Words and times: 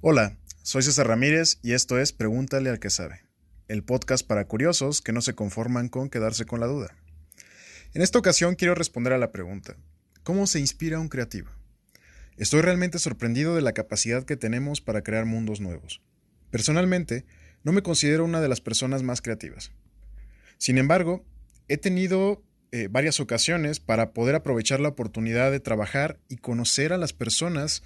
Hola, 0.00 0.36
soy 0.62 0.82
César 0.82 1.08
Ramírez 1.08 1.58
y 1.60 1.72
esto 1.72 1.98
es 1.98 2.12
Pregúntale 2.12 2.70
al 2.70 2.78
que 2.78 2.88
sabe, 2.88 3.22
el 3.66 3.82
podcast 3.82 4.24
para 4.24 4.44
curiosos 4.44 5.02
que 5.02 5.12
no 5.12 5.20
se 5.20 5.34
conforman 5.34 5.88
con 5.88 6.08
quedarse 6.08 6.44
con 6.44 6.60
la 6.60 6.68
duda. 6.68 6.94
En 7.94 8.02
esta 8.02 8.20
ocasión 8.20 8.54
quiero 8.54 8.76
responder 8.76 9.12
a 9.12 9.18
la 9.18 9.32
pregunta, 9.32 9.74
¿cómo 10.22 10.46
se 10.46 10.60
inspira 10.60 11.00
un 11.00 11.08
creativo? 11.08 11.48
Estoy 12.36 12.60
realmente 12.60 13.00
sorprendido 13.00 13.56
de 13.56 13.62
la 13.62 13.72
capacidad 13.72 14.22
que 14.22 14.36
tenemos 14.36 14.80
para 14.80 15.02
crear 15.02 15.24
mundos 15.24 15.60
nuevos. 15.60 16.00
Personalmente, 16.52 17.24
no 17.64 17.72
me 17.72 17.82
considero 17.82 18.24
una 18.24 18.40
de 18.40 18.48
las 18.48 18.60
personas 18.60 19.02
más 19.02 19.20
creativas. 19.20 19.72
Sin 20.58 20.78
embargo, 20.78 21.24
he 21.66 21.76
tenido 21.76 22.44
eh, 22.70 22.86
varias 22.88 23.18
ocasiones 23.18 23.80
para 23.80 24.12
poder 24.12 24.36
aprovechar 24.36 24.78
la 24.78 24.90
oportunidad 24.90 25.50
de 25.50 25.58
trabajar 25.58 26.20
y 26.28 26.36
conocer 26.36 26.92
a 26.92 26.98
las 26.98 27.12
personas 27.12 27.82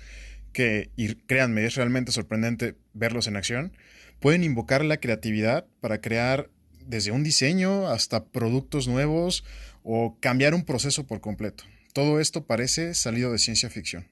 que, 0.52 0.90
y 0.96 1.14
créanme, 1.14 1.64
es 1.64 1.74
realmente 1.74 2.12
sorprendente 2.12 2.76
verlos 2.94 3.26
en 3.26 3.36
acción, 3.36 3.72
pueden 4.20 4.44
invocar 4.44 4.84
la 4.84 4.98
creatividad 4.98 5.66
para 5.80 6.00
crear 6.00 6.50
desde 6.86 7.10
un 7.10 7.24
diseño 7.24 7.88
hasta 7.88 8.24
productos 8.24 8.88
nuevos 8.88 9.44
o 9.82 10.16
cambiar 10.20 10.54
un 10.54 10.64
proceso 10.64 11.06
por 11.06 11.20
completo. 11.20 11.64
Todo 11.92 12.20
esto 12.20 12.46
parece 12.46 12.94
salido 12.94 13.32
de 13.32 13.38
ciencia 13.38 13.68
ficción. 13.68 14.06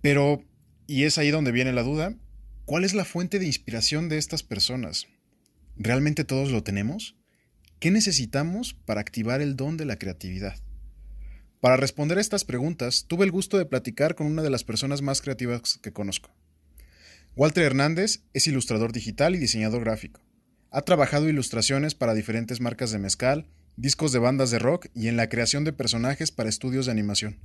Pero, 0.00 0.42
y 0.86 1.04
es 1.04 1.18
ahí 1.18 1.30
donde 1.30 1.52
viene 1.52 1.72
la 1.72 1.82
duda, 1.82 2.14
¿cuál 2.64 2.84
es 2.84 2.94
la 2.94 3.04
fuente 3.04 3.38
de 3.38 3.46
inspiración 3.46 4.08
de 4.08 4.18
estas 4.18 4.42
personas? 4.42 5.06
¿Realmente 5.76 6.24
todos 6.24 6.50
lo 6.50 6.62
tenemos? 6.62 7.14
¿Qué 7.80 7.90
necesitamos 7.90 8.74
para 8.74 9.00
activar 9.00 9.40
el 9.40 9.56
don 9.56 9.76
de 9.76 9.84
la 9.84 9.96
creatividad? 9.96 10.56
Para 11.60 11.76
responder 11.76 12.18
a 12.18 12.20
estas 12.20 12.44
preguntas, 12.44 13.06
tuve 13.08 13.24
el 13.24 13.32
gusto 13.32 13.58
de 13.58 13.66
platicar 13.66 14.14
con 14.14 14.28
una 14.28 14.42
de 14.42 14.50
las 14.50 14.62
personas 14.62 15.02
más 15.02 15.20
creativas 15.20 15.78
que 15.82 15.92
conozco. 15.92 16.30
Walter 17.34 17.64
Hernández 17.64 18.20
es 18.32 18.46
ilustrador 18.46 18.92
digital 18.92 19.34
y 19.34 19.38
diseñador 19.38 19.82
gráfico. 19.82 20.20
Ha 20.70 20.82
trabajado 20.82 21.28
ilustraciones 21.28 21.94
para 21.94 22.14
diferentes 22.14 22.60
marcas 22.60 22.92
de 22.92 22.98
mezcal, 22.98 23.46
discos 23.76 24.12
de 24.12 24.20
bandas 24.20 24.50
de 24.50 24.58
rock 24.60 24.86
y 24.94 25.08
en 25.08 25.16
la 25.16 25.28
creación 25.28 25.64
de 25.64 25.72
personajes 25.72 26.30
para 26.30 26.48
estudios 26.48 26.86
de 26.86 26.92
animación. 26.92 27.38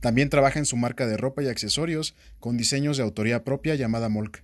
También 0.00 0.28
trabaja 0.28 0.58
en 0.58 0.66
su 0.66 0.76
marca 0.76 1.06
de 1.06 1.16
ropa 1.16 1.42
y 1.42 1.48
accesorios 1.48 2.14
con 2.40 2.58
diseños 2.58 2.98
de 2.98 3.04
autoría 3.04 3.42
propia 3.44 3.74
llamada 3.74 4.10
Molk. 4.10 4.42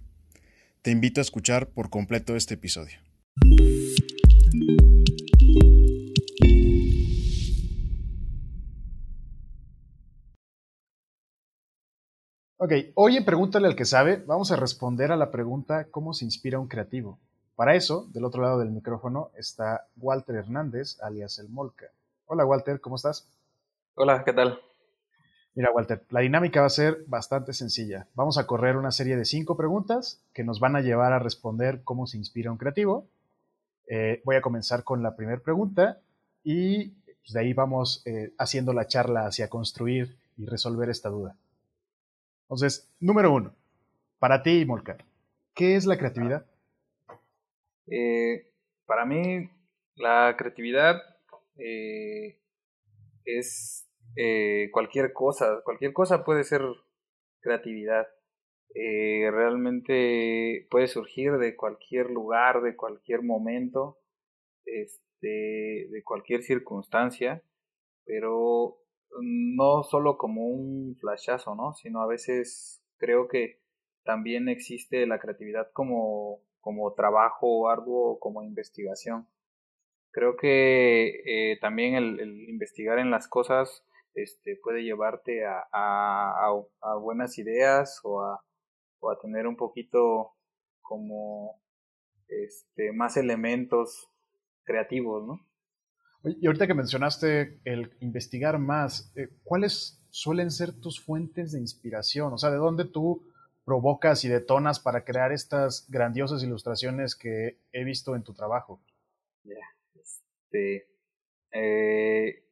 Te 0.81 0.91
invito 0.91 1.21
a 1.21 1.23
escuchar 1.23 1.69
por 1.69 1.91
completo 1.91 2.35
este 2.35 2.55
episodio. 2.55 2.99
Ok, 12.65 12.71
hoy 12.95 13.17
en 13.17 13.25
Pregúntale 13.25 13.67
al 13.67 13.75
que 13.75 13.85
sabe, 13.85 14.23
vamos 14.25 14.53
a 14.53 14.57
responder 14.57 15.11
a 15.11 15.17
la 15.17 15.33
pregunta 15.33 15.89
¿cómo 15.91 16.15
se 16.15 16.25
inspira 16.25 16.61
un 16.61 16.69
creativo? 16.69 17.19
Para 17.57 17.75
eso, 17.75 18.07
del 18.13 18.25
otro 18.25 18.41
lado 18.41 18.61
del 18.61 18.71
micrófono 18.71 19.33
está 19.37 19.89
Walter 19.97 20.37
Hernández, 20.37 20.97
alias 21.03 21.41
El 21.41 21.49
Molca. 21.49 21.87
Hola 22.27 22.47
Walter, 22.47 22.81
¿cómo 22.81 22.95
estás? 22.95 23.29
Hola, 23.97 24.23
¿qué 24.23 24.33
tal? 24.33 24.61
Mira 25.57 25.73
Walter, 25.73 26.05
la 26.11 26.21
dinámica 26.21 26.61
va 26.61 26.69
a 26.69 26.71
ser 26.71 27.03
bastante 27.09 27.53
sencilla. 27.53 28.07
Vamos 28.15 28.39
a 28.39 28.47
correr 28.47 28.77
una 28.77 28.93
serie 28.93 29.17
de 29.17 29.25
cinco 29.25 29.57
preguntas 29.57 30.23
que 30.33 30.45
nos 30.45 30.61
van 30.61 30.77
a 30.77 30.83
llevar 30.83 31.13
a 31.13 31.19
responder 31.19 31.83
cómo 31.83 32.07
se 32.07 32.17
inspira 32.17 32.53
un 32.53 32.59
creativo. 32.59 33.09
Eh, 33.89 34.23
voy 34.25 34.37
a 34.37 34.41
comenzar 34.41 34.85
con 34.85 35.03
la 35.03 35.17
primera 35.17 35.41
pregunta 35.41 35.99
y 36.45 36.91
pues, 36.91 37.33
de 37.33 37.41
ahí 37.41 37.55
vamos 37.55 38.03
eh, 38.07 38.33
haciendo 38.39 38.73
la 38.73 38.87
charla 38.87 39.27
hacia 39.27 39.51
construir 39.51 40.17
y 40.37 40.47
resolver 40.47 40.91
esta 40.91 41.09
duda. 41.09 41.35
Entonces, 42.53 42.87
número 43.01 43.33
uno, 43.33 43.57
para 44.19 44.43
ti, 44.43 44.67
Molca, 44.67 44.99
¿qué 45.55 45.75
es 45.75 45.87
la 45.87 45.97
creatividad? 45.97 46.45
Eh, 47.87 48.53
para 48.85 49.07
mí, 49.07 49.49
la 49.95 50.35
creatividad 50.37 51.01
eh, 51.57 52.39
es 53.25 53.91
eh, 54.17 54.69
cualquier 54.71 55.15
cosa, 55.15 55.63
cualquier 55.65 55.95
cosa 55.95 56.27
puede 56.27 56.45
ser 56.45 56.61
creatividad. 57.41 58.07
realmente 58.75 60.67
puede 60.71 60.89
surgir 60.89 61.39
de 61.39 61.57
cualquier 61.57 62.11
lugar, 62.11 62.61
de 62.61 62.77
cualquier 62.77 63.23
momento, 63.23 63.97
este, 64.67 65.89
de 65.91 66.03
cualquier 66.05 66.43
circunstancia, 66.43 67.43
pero 68.05 68.82
no 69.21 69.83
solo 69.83 70.17
como 70.17 70.47
un 70.47 70.97
flashazo, 71.01 71.55
¿no? 71.55 71.73
Sino 71.75 72.01
a 72.01 72.07
veces 72.07 72.83
creo 72.99 73.29
que 73.29 73.61
también 74.05 74.49
existe 74.49 75.07
la 75.07 75.19
creatividad 75.19 75.71
como, 75.73 76.41
como 76.61 76.93
trabajo 76.95 77.69
arduo, 77.69 78.19
como 78.19 78.43
investigación. 78.43 79.29
Creo 80.11 80.37
que 80.37 81.23
eh, 81.27 81.59
también 81.61 81.95
el, 81.95 82.49
investigar 82.49 82.99
en 82.99 83.11
las 83.11 83.29
cosas 83.29 83.85
este, 84.15 84.57
puede 84.63 84.83
llevarte 84.83 85.45
a, 85.47 85.67
a, 85.73 86.53
a, 86.83 86.97
buenas 86.97 87.39
ideas 87.39 88.01
o 88.05 88.23
a, 88.23 88.45
o 89.01 89.11
a 89.11 89.19
tener 89.19 89.47
un 89.47 89.57
poquito 89.57 90.33
como 90.83 91.61
este, 92.29 92.93
más 92.93 93.17
elementos 93.17 94.11
creativos, 94.65 95.27
¿no? 95.27 95.41
Y 96.25 96.47
ahorita 96.47 96.67
que 96.67 96.75
mencionaste 96.75 97.61
el 97.65 97.93
investigar 98.01 98.59
más, 98.59 99.13
eh, 99.17 99.29
¿cuáles 99.43 100.01
suelen 100.11 100.51
ser 100.51 100.73
tus 100.73 101.01
fuentes 101.01 101.53
de 101.53 101.59
inspiración? 101.59 102.33
O 102.33 102.39
sea, 102.39 102.51
¿de 102.51 102.59
dónde 102.59 102.85
tú 102.85 103.27
provocas 103.65 104.25
y 104.25 104.29
detonas 104.29 104.81
para 104.81 105.05
crear 105.05 105.33
estas 105.33 105.89
grandiosas 105.91 106.43
ilustraciones 106.43 107.17
que 107.17 107.59
he 107.73 107.85
visto 107.85 108.15
en 108.15 108.23
tu 108.23 108.35
trabajo? 108.35 108.81
Este, 109.95 110.87
eh, 111.53 112.45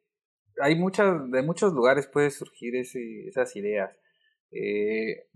hay 0.60 0.74
muchas, 0.76 1.30
de 1.30 1.42
muchos 1.42 1.72
lugares 1.72 2.06
puede 2.06 2.30
surgir 2.30 2.76
ese, 2.76 3.26
esas 3.28 3.54
ideas. 3.56 3.96
Eh, 4.50 5.26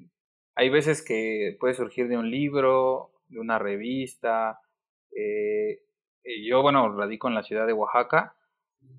hay 0.55 0.71
veces 0.71 1.03
que 1.03 1.57
puede 1.61 1.75
surgir 1.75 2.09
de 2.09 2.19
un 2.19 2.31
libro, 2.31 3.13
de 3.29 3.39
una 3.39 3.59
revista, 3.59 4.61
eh, 5.17 5.84
yo, 6.25 6.63
bueno, 6.63 6.95
radico 6.97 7.29
en 7.29 7.35
la 7.35 7.43
ciudad 7.43 7.67
de 7.67 7.73
Oaxaca 7.73 8.35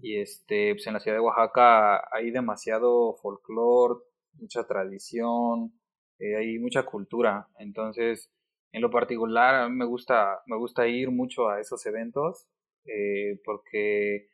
y 0.01 0.17
este, 0.19 0.73
pues 0.75 0.87
en 0.87 0.93
la 0.93 0.99
ciudad 0.99 1.17
de 1.17 1.23
Oaxaca 1.23 2.07
hay 2.13 2.31
demasiado 2.31 3.13
folclore, 3.15 4.01
mucha 4.33 4.65
tradición, 4.67 5.73
eh, 6.19 6.35
hay 6.37 6.59
mucha 6.59 6.83
cultura. 6.83 7.47
Entonces, 7.59 8.31
en 8.71 8.81
lo 8.81 8.91
particular, 8.91 9.69
me 9.69 9.85
gusta, 9.85 10.41
me 10.45 10.57
gusta 10.57 10.87
ir 10.87 11.11
mucho 11.11 11.49
a 11.49 11.59
esos 11.59 11.85
eventos 11.85 12.47
eh, 12.85 13.41
porque 13.43 14.29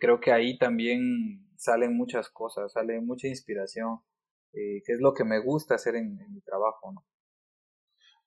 creo 0.00 0.20
que 0.20 0.30
ahí 0.30 0.56
también 0.56 1.48
salen 1.56 1.96
muchas 1.96 2.28
cosas, 2.28 2.72
sale 2.72 3.00
mucha 3.00 3.26
inspiración, 3.26 3.98
que 4.52 4.82
es 4.86 5.00
lo 5.00 5.14
que 5.14 5.24
me 5.24 5.40
gusta 5.40 5.74
hacer 5.74 5.96
en, 5.96 6.16
mi 6.32 6.40
trabajo, 6.42 6.92
¿no? 6.92 7.04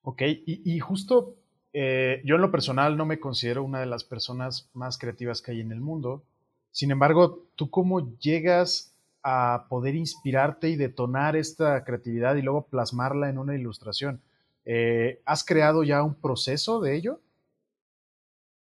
Ok, 0.02 0.22
y, 0.22 0.74
y 0.74 0.78
justo 0.80 1.41
eh, 1.72 2.20
yo 2.24 2.36
en 2.36 2.42
lo 2.42 2.50
personal 2.50 2.96
no 2.96 3.06
me 3.06 3.18
considero 3.18 3.64
una 3.64 3.80
de 3.80 3.86
las 3.86 4.04
personas 4.04 4.68
más 4.74 4.98
creativas 4.98 5.40
que 5.40 5.52
hay 5.52 5.60
en 5.60 5.72
el 5.72 5.80
mundo. 5.80 6.22
Sin 6.70 6.90
embargo, 6.90 7.46
¿tú 7.56 7.70
cómo 7.70 8.16
llegas 8.18 8.94
a 9.22 9.66
poder 9.68 9.94
inspirarte 9.94 10.68
y 10.68 10.76
detonar 10.76 11.36
esta 11.36 11.84
creatividad 11.84 12.36
y 12.36 12.42
luego 12.42 12.66
plasmarla 12.66 13.30
en 13.30 13.38
una 13.38 13.54
ilustración? 13.54 14.20
Eh, 14.64 15.20
¿Has 15.24 15.44
creado 15.44 15.82
ya 15.82 16.02
un 16.02 16.14
proceso 16.14 16.80
de 16.80 16.96
ello? 16.96 17.20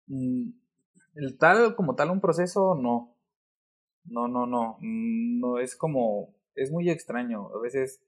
Mm, 0.07 0.51
el 1.15 1.39
tal, 1.39 1.75
como 1.77 1.95
tal, 1.95 2.11
un 2.11 2.21
proceso, 2.21 2.75
no. 2.75 3.17
No, 4.05 4.29
no, 4.29 4.47
no. 4.47 4.79
No 4.81 5.59
es 5.59 5.77
como. 5.77 6.35
Es 6.55 6.71
muy 6.71 6.91
extraño. 6.91 7.51
A 7.55 7.61
veces 7.61 8.01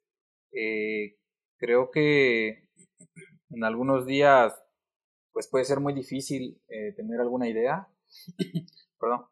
eh, 0.53 1.17
creo 1.59 1.91
que 1.91 2.65
en 3.51 3.65
algunos 3.65 4.07
días 4.07 4.55
pues 5.33 5.49
puede 5.49 5.65
ser 5.65 5.81
muy 5.81 5.95
difícil 5.95 6.61
eh, 6.69 6.93
tener 6.95 7.21
alguna 7.21 7.49
idea. 7.49 7.89
Perdón. 9.01 9.27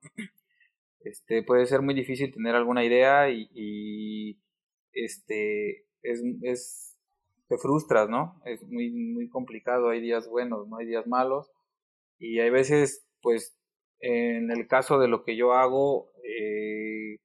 Este, 1.02 1.42
puede 1.42 1.66
ser 1.66 1.82
muy 1.82 1.94
difícil 1.94 2.32
tener 2.32 2.54
alguna 2.54 2.84
idea 2.84 3.30
y, 3.30 4.38
este, 4.92 5.86
es, 6.02 6.22
es, 6.42 6.98
te 7.48 7.56
frustras, 7.56 8.08
¿no? 8.08 8.40
Es 8.44 8.62
muy, 8.64 8.90
muy 8.90 9.28
complicado, 9.28 9.90
hay 9.90 10.00
días 10.00 10.28
buenos, 10.28 10.68
no 10.68 10.76
hay 10.76 10.86
días 10.86 11.06
malos. 11.06 11.50
Y 12.18 12.40
hay 12.40 12.50
veces, 12.50 13.06
pues, 13.22 13.56
en 14.00 14.50
el 14.50 14.66
caso 14.66 14.98
de 14.98 15.08
lo 15.08 15.24
que 15.24 15.36
yo 15.36 15.54
hago, 15.54 16.10
eh, 16.22 17.16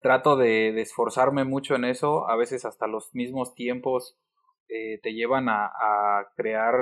trato 0.00 0.36
de, 0.36 0.80
esforzarme 0.80 1.44
mucho 1.44 1.76
en 1.76 1.84
eso, 1.84 2.28
a 2.28 2.36
veces 2.36 2.64
hasta 2.64 2.86
los 2.86 3.14
mismos 3.14 3.54
tiempos 3.54 4.18
eh, 4.68 4.98
te 5.02 5.14
llevan 5.14 5.48
a, 5.48 5.66
a 5.66 6.32
crear 6.36 6.74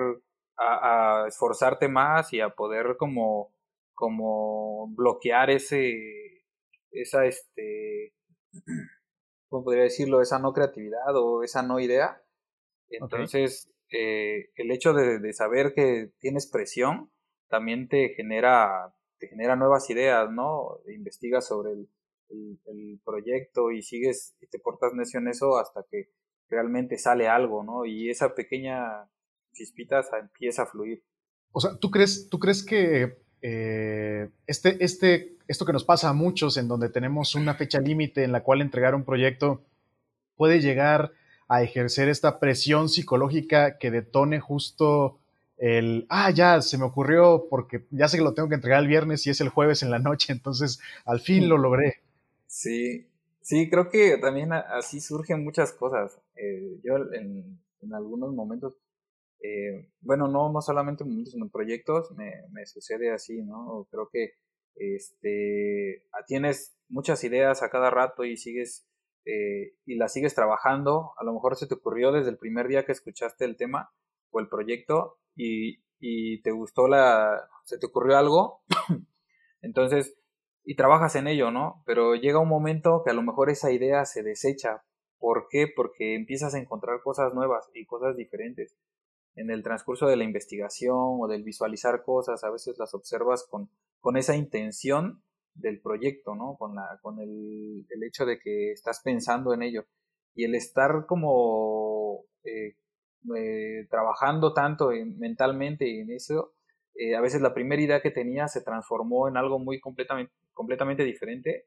a, 0.63 1.27
esforzarte 1.29 1.89
más 1.89 2.33
y 2.33 2.41
a 2.41 2.51
poder 2.51 2.97
como, 2.99 3.55
como 3.95 4.89
bloquear 4.95 5.51
ese, 5.51 6.45
esa, 6.91 7.27
este, 7.27 8.15
¿cómo 9.49 9.65
podría 9.65 9.85
decirlo? 9.85 10.21
Esa 10.21 10.39
no 10.39 10.53
creatividad 10.53 11.15
o 11.17 11.43
esa 11.43 11.63
no 11.63 11.81
idea. 11.81 12.23
Entonces, 12.89 13.73
eh, 13.91 14.51
el 14.57 14.71
hecho 14.71 14.93
de, 14.93 15.33
saber 15.33 15.73
que 15.75 16.13
tienes 16.19 16.51
presión 16.51 17.11
también 17.49 17.89
te 17.89 18.11
genera, 18.11 18.95
te 19.19 19.29
genera 19.29 19.57
nuevas 19.57 19.89
ideas, 19.91 20.31
¿no? 20.31 20.79
Investigas 20.89 21.47
sobre 21.47 21.73
el, 21.73 21.89
el, 22.31 23.01
proyecto 23.05 23.71
y 23.71 23.83
sigues 23.83 24.37
y 24.41 24.47
te 24.47 24.59
portas 24.59 24.95
necio 24.95 25.21
en 25.21 25.29
eso 25.29 25.59
hasta 25.59 25.85
que 25.91 26.11
realmente 26.49 26.99
sale 26.99 27.29
algo, 27.29 27.65
¿no? 27.65 27.85
Y 27.85 28.11
esa 28.11 28.35
pequeña 28.35 29.09
chispita 29.53 30.03
empieza 30.21 30.63
a 30.63 30.67
fluir. 30.67 31.03
O 31.53 31.61
sea, 31.61 31.77
¿tú 31.77 31.91
crees, 31.91 32.29
tú 32.29 32.39
crees 32.39 32.65
que 32.65 33.19
eh, 33.43 34.31
este, 34.47 34.83
este, 34.85 35.37
esto 35.49 35.67
que 35.67 35.73
nos 35.73 35.85
pasa 35.85 36.09
a 36.09 36.15
muchos, 36.15 36.57
en 36.57 36.69
donde 36.69 36.89
tenemos 36.89 37.35
una 37.35 37.55
fecha 37.55 37.81
límite 37.81 38.25
en 38.25 38.33
la 38.33 38.43
cual 38.43 38.61
entregar 38.61 38.95
un 38.95 39.05
proyecto, 39.05 39.63
puede 40.37 40.61
llegar 40.61 41.13
a 41.49 41.63
ejercer 41.63 42.09
esta 42.09 42.41
presión 42.41 42.89
psicológica 42.89 43.79
que 43.79 43.91
detone 43.91 44.41
justo 44.41 45.19
el, 45.63 46.07
ah, 46.09 46.31
ya 46.31 46.61
se 46.61 46.77
me 46.77 46.85
ocurrió 46.85 47.47
porque 47.49 47.87
ya 47.91 48.09
sé 48.09 48.17
que 48.17 48.25
lo 48.25 48.35
tengo 48.35 48.49
que 48.49 48.57
entregar 48.57 48.83
el 48.83 48.89
viernes 48.89 49.25
y 49.27 49.31
es 49.31 49.41
el 49.41 49.49
jueves 49.49 49.83
en 49.83 49.91
la 49.91 50.01
noche, 50.01 50.33
entonces 50.33 50.81
al 51.05 51.21
fin 51.21 51.49
lo 51.49 51.57
logré. 51.57 52.01
Sí, 52.49 53.07
sí, 53.43 53.71
creo 53.71 53.89
que 53.89 54.19
también 54.19 54.53
así 54.53 55.01
surgen 55.01 55.45
muchas 55.45 55.73
cosas. 55.73 56.19
Eh, 56.35 56.81
yo 56.83 56.97
en, 57.15 57.61
algunos 57.93 58.33
momentos, 58.35 58.75
eh, 59.43 59.91
bueno, 60.01 60.29
no, 60.29 60.53
no 60.53 60.61
solamente 60.61 61.05
en 61.05 61.11
momentos, 61.11 61.33
sino 61.33 61.51
proyectos, 61.51 62.11
me, 62.13 62.33
me 62.51 62.67
sucede 62.67 63.11
así, 63.11 63.43
¿no? 63.43 63.87
Creo 63.91 64.09
que 64.11 64.35
este, 64.77 66.05
tienes 66.27 66.77
muchas 66.89 67.23
ideas 67.25 67.63
a 67.63 67.71
cada 67.71 67.91
rato 67.91 68.25
y 68.25 68.37
sigues 68.37 68.87
eh, 69.25 69.75
y 69.85 69.97
las 69.97 70.13
sigues 70.13 70.35
trabajando. 70.35 71.13
A 71.19 71.25
lo 71.25 71.33
mejor 71.33 71.57
se 71.57 71.67
te 71.67 71.75
ocurrió 71.75 72.13
desde 72.13 72.31
el 72.31 72.39
primer 72.39 72.69
día 72.69 72.85
que 72.85 72.93
escuchaste 72.93 73.45
el 73.45 73.57
tema 73.57 73.91
o 74.31 74.41
el 74.41 74.49
proyecto 74.49 75.19
y, 75.35 75.83
y 75.99 76.41
te 76.43 76.53
gustó 76.53 76.89
la, 76.89 77.49
se 77.65 77.79
te 77.79 77.87
ocurrió 77.87 78.17
algo. 78.17 78.63
Entonces 79.61 80.17
y 80.65 80.77
trabajas 80.77 81.17
en 81.17 81.27
ello, 81.27 81.51
¿no? 81.51 81.83
Pero 81.87 82.15
llega 82.15 82.39
un 82.39 82.49
momento 82.49 83.03
que 83.05 83.11
a 83.11 83.15
lo 83.15 83.23
mejor 83.23 83.51
esa 83.51 83.73
idea 83.73 84.05
se 84.05 84.23
desecha. 84.23 84.85
¿Por 85.19 85.49
qué? 85.51 85.67
Porque 85.75 86.15
empiezas 86.15 86.55
a 86.55 86.59
encontrar 86.59 87.01
cosas 87.03 87.35
nuevas 87.35 87.69
y 87.75 87.85
cosas 87.87 88.17
diferentes. 88.17 88.77
En 89.35 89.51
el 89.51 89.63
transcurso 89.63 90.07
de 90.07 90.17
la 90.17 90.25
investigación 90.25 91.19
o 91.21 91.27
del 91.27 91.43
visualizar 91.43 92.03
cosas, 92.03 92.45
a 92.45 92.51
veces 92.51 92.77
las 92.79 92.95
observas 92.95 93.47
con, 93.49 93.71
con 94.01 94.17
esa 94.17 94.37
intención 94.37 95.23
del 95.55 95.81
proyecto, 95.81 96.35
¿no? 96.35 96.57
Con, 96.59 96.75
la, 96.75 96.99
con 97.03 97.19
el, 97.19 97.87
el 97.89 98.03
hecho 98.05 98.27
de 98.27 98.39
que 98.39 98.73
estás 98.73 99.01
pensando 99.03 99.55
en 99.55 99.63
ello. 99.63 99.85
Y 100.35 100.45
el 100.45 100.55
estar 100.55 101.07
como 101.07 102.25
eh, 102.45 102.77
eh, 103.37 103.87
trabajando 103.91 104.53
tanto 104.53 104.91
mentalmente 105.19 106.01
en 106.01 106.11
eso, 106.11 106.55
eh, 106.95 107.15
a 107.15 107.21
veces 107.21 107.41
la 107.41 107.55
primera 107.55 107.81
idea 107.81 108.03
que 108.03 108.11
tenía 108.11 108.49
se 108.49 108.63
transformó 108.63 109.29
en 109.29 109.37
algo 109.37 109.59
muy 109.59 109.81
completamente, 109.81 110.33
completamente 110.53 111.05
diferente 111.05 111.67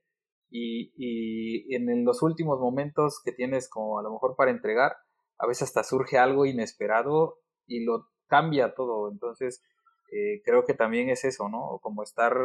y, 0.49 0.91
y 0.97 1.75
en 1.75 2.05
los 2.05 2.21
últimos 2.21 2.59
momentos 2.59 3.21
que 3.23 3.31
tienes 3.31 3.69
como 3.69 3.99
a 3.99 4.03
lo 4.03 4.11
mejor 4.11 4.35
para 4.35 4.51
entregar, 4.51 4.93
a 5.37 5.47
veces 5.47 5.63
hasta 5.63 5.83
surge 5.83 6.17
algo 6.17 6.45
inesperado 6.45 7.39
y 7.67 7.83
lo 7.83 8.07
cambia 8.27 8.73
todo. 8.73 9.11
Entonces, 9.11 9.63
eh, 10.11 10.41
creo 10.43 10.65
que 10.65 10.73
también 10.73 11.09
es 11.09 11.25
eso, 11.25 11.49
¿no? 11.49 11.79
Como 11.81 12.03
estar 12.03 12.35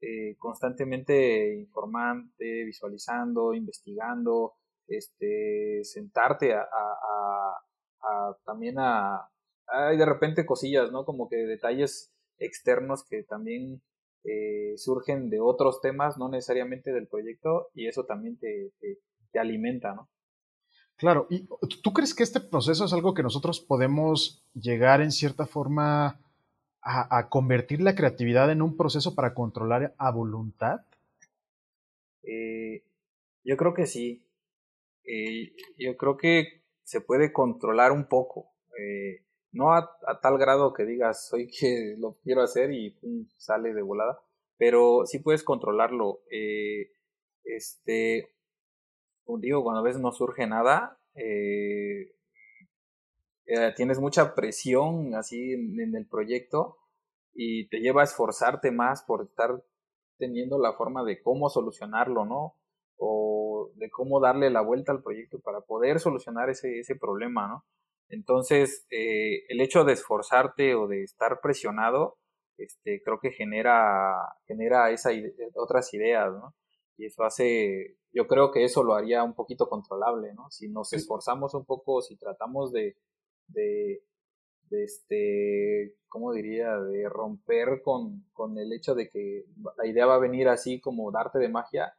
eh, 0.00 0.36
constantemente 0.38 1.54
informante, 1.54 2.64
visualizando, 2.64 3.54
investigando, 3.54 4.54
este, 4.86 5.84
sentarte 5.84 6.54
a, 6.54 6.62
a, 6.62 8.36
también 8.44 8.76
a, 8.78 9.28
hay 9.66 9.96
de 9.96 10.06
repente 10.06 10.46
cosillas, 10.46 10.90
¿no? 10.92 11.04
Como 11.04 11.28
que 11.28 11.36
detalles 11.36 12.14
externos 12.38 13.04
que 13.08 13.22
también 13.24 13.82
eh, 14.24 14.74
surgen 14.76 15.30
de 15.30 15.40
otros 15.40 15.80
temas, 15.80 16.18
no 16.18 16.28
necesariamente 16.28 16.92
del 16.92 17.08
proyecto, 17.08 17.68
y 17.74 17.86
eso 17.86 18.04
también 18.04 18.38
te, 18.38 18.72
te, 19.32 19.38
alimenta, 19.38 19.94
¿no? 19.94 20.08
Claro, 20.98 21.28
¿y 21.30 21.46
tú 21.80 21.92
crees 21.92 22.12
que 22.12 22.24
este 22.24 22.40
proceso 22.40 22.84
es 22.84 22.92
algo 22.92 23.14
que 23.14 23.22
nosotros 23.22 23.60
podemos 23.60 24.42
llegar 24.52 25.00
en 25.00 25.12
cierta 25.12 25.46
forma 25.46 26.20
a, 26.82 27.28
convertir 27.28 27.80
la 27.80 27.94
creatividad 27.94 28.50
en 28.50 28.62
un 28.62 28.76
proceso 28.76 29.14
para 29.14 29.32
controlar 29.32 29.94
a 29.96 30.10
voluntad? 30.10 30.80
Eh, 32.24 32.82
yo 33.44 33.56
creo 33.56 33.74
que 33.74 33.86
sí. 33.86 34.24
Eh, 35.04 35.54
yo 35.78 35.96
creo 35.96 36.16
que 36.16 36.62
se 36.82 37.00
puede 37.00 37.32
controlar 37.32 37.92
un 37.92 38.06
poco. 38.06 38.50
Eh, 38.76 39.22
no 39.52 39.72
a, 39.72 39.88
tal 40.20 40.36
grado 40.36 40.72
que 40.72 40.84
digas, 40.84 41.28
soy 41.28 41.46
que 41.60 41.94
lo 41.96 42.14
quiero 42.24 42.42
hacer 42.42 42.72
y 42.72 42.96
sale 43.36 43.72
de 43.72 43.82
volada, 43.82 44.18
pero 44.56 45.06
sí 45.06 45.20
puedes 45.20 45.44
controlarlo. 45.44 46.22
Este, 47.44 48.30
digo, 49.36 49.62
cuando 49.62 49.80
a 49.80 49.84
veces 49.84 50.00
no 50.00 50.12
surge 50.12 50.46
nada, 50.46 50.98
eh, 51.14 52.14
eh, 53.46 53.72
tienes 53.76 54.00
mucha 54.00 54.34
presión 54.34 55.14
así 55.14 55.52
en, 55.52 55.94
el 55.94 56.06
proyecto 56.06 56.78
y 57.34 57.68
te 57.68 57.80
lleva 57.80 58.02
a 58.02 58.04
esforzarte 58.04 58.70
más 58.70 59.02
por 59.02 59.22
estar 59.22 59.62
teniendo 60.18 60.58
la 60.58 60.72
forma 60.72 61.04
de 61.04 61.22
cómo 61.22 61.48
solucionarlo, 61.48 62.24
¿no? 62.24 62.56
O 62.96 63.70
de 63.76 63.90
cómo 63.90 64.20
darle 64.20 64.50
la 64.50 64.60
vuelta 64.60 64.92
al 64.92 65.02
proyecto 65.02 65.38
para 65.40 65.60
poder 65.60 66.00
solucionar 66.00 66.50
ese, 66.50 66.80
ese 66.80 66.96
problema, 66.96 67.48
¿no? 67.48 67.64
Entonces, 68.08 68.86
eh, 68.90 69.44
el 69.48 69.60
hecho 69.60 69.84
de 69.84 69.92
esforzarte 69.92 70.74
o 70.74 70.88
de 70.88 71.02
estar 71.02 71.40
presionado, 71.40 72.16
este, 72.56 73.02
creo 73.02 73.20
que 73.20 73.30
genera, 73.30 74.14
genera 74.46 74.90
esa, 74.90 75.10
otras 75.54 75.92
ideas, 75.94 76.32
¿no? 76.32 76.54
Y 76.98 77.06
eso 77.06 77.22
hace, 77.22 77.96
yo 78.12 78.26
creo 78.26 78.50
que 78.50 78.64
eso 78.64 78.82
lo 78.82 78.94
haría 78.94 79.22
un 79.22 79.34
poquito 79.34 79.68
controlable, 79.68 80.34
¿no? 80.34 80.50
Si 80.50 80.68
nos 80.68 80.92
esforzamos 80.92 81.54
un 81.54 81.64
poco, 81.64 82.02
si 82.02 82.16
tratamos 82.16 82.72
de, 82.72 82.96
de, 83.46 84.02
de 84.68 84.84
este, 84.84 85.96
¿cómo 86.08 86.32
diría? 86.32 86.76
De 86.76 87.08
romper 87.08 87.80
con, 87.82 88.26
con 88.32 88.58
el 88.58 88.72
hecho 88.72 88.94
de 88.94 89.08
que 89.08 89.46
la 89.76 89.86
idea 89.86 90.06
va 90.06 90.16
a 90.16 90.20
venir 90.20 90.48
así 90.48 90.80
como 90.80 91.10
darte 91.12 91.38
de 91.38 91.48
magia, 91.48 91.94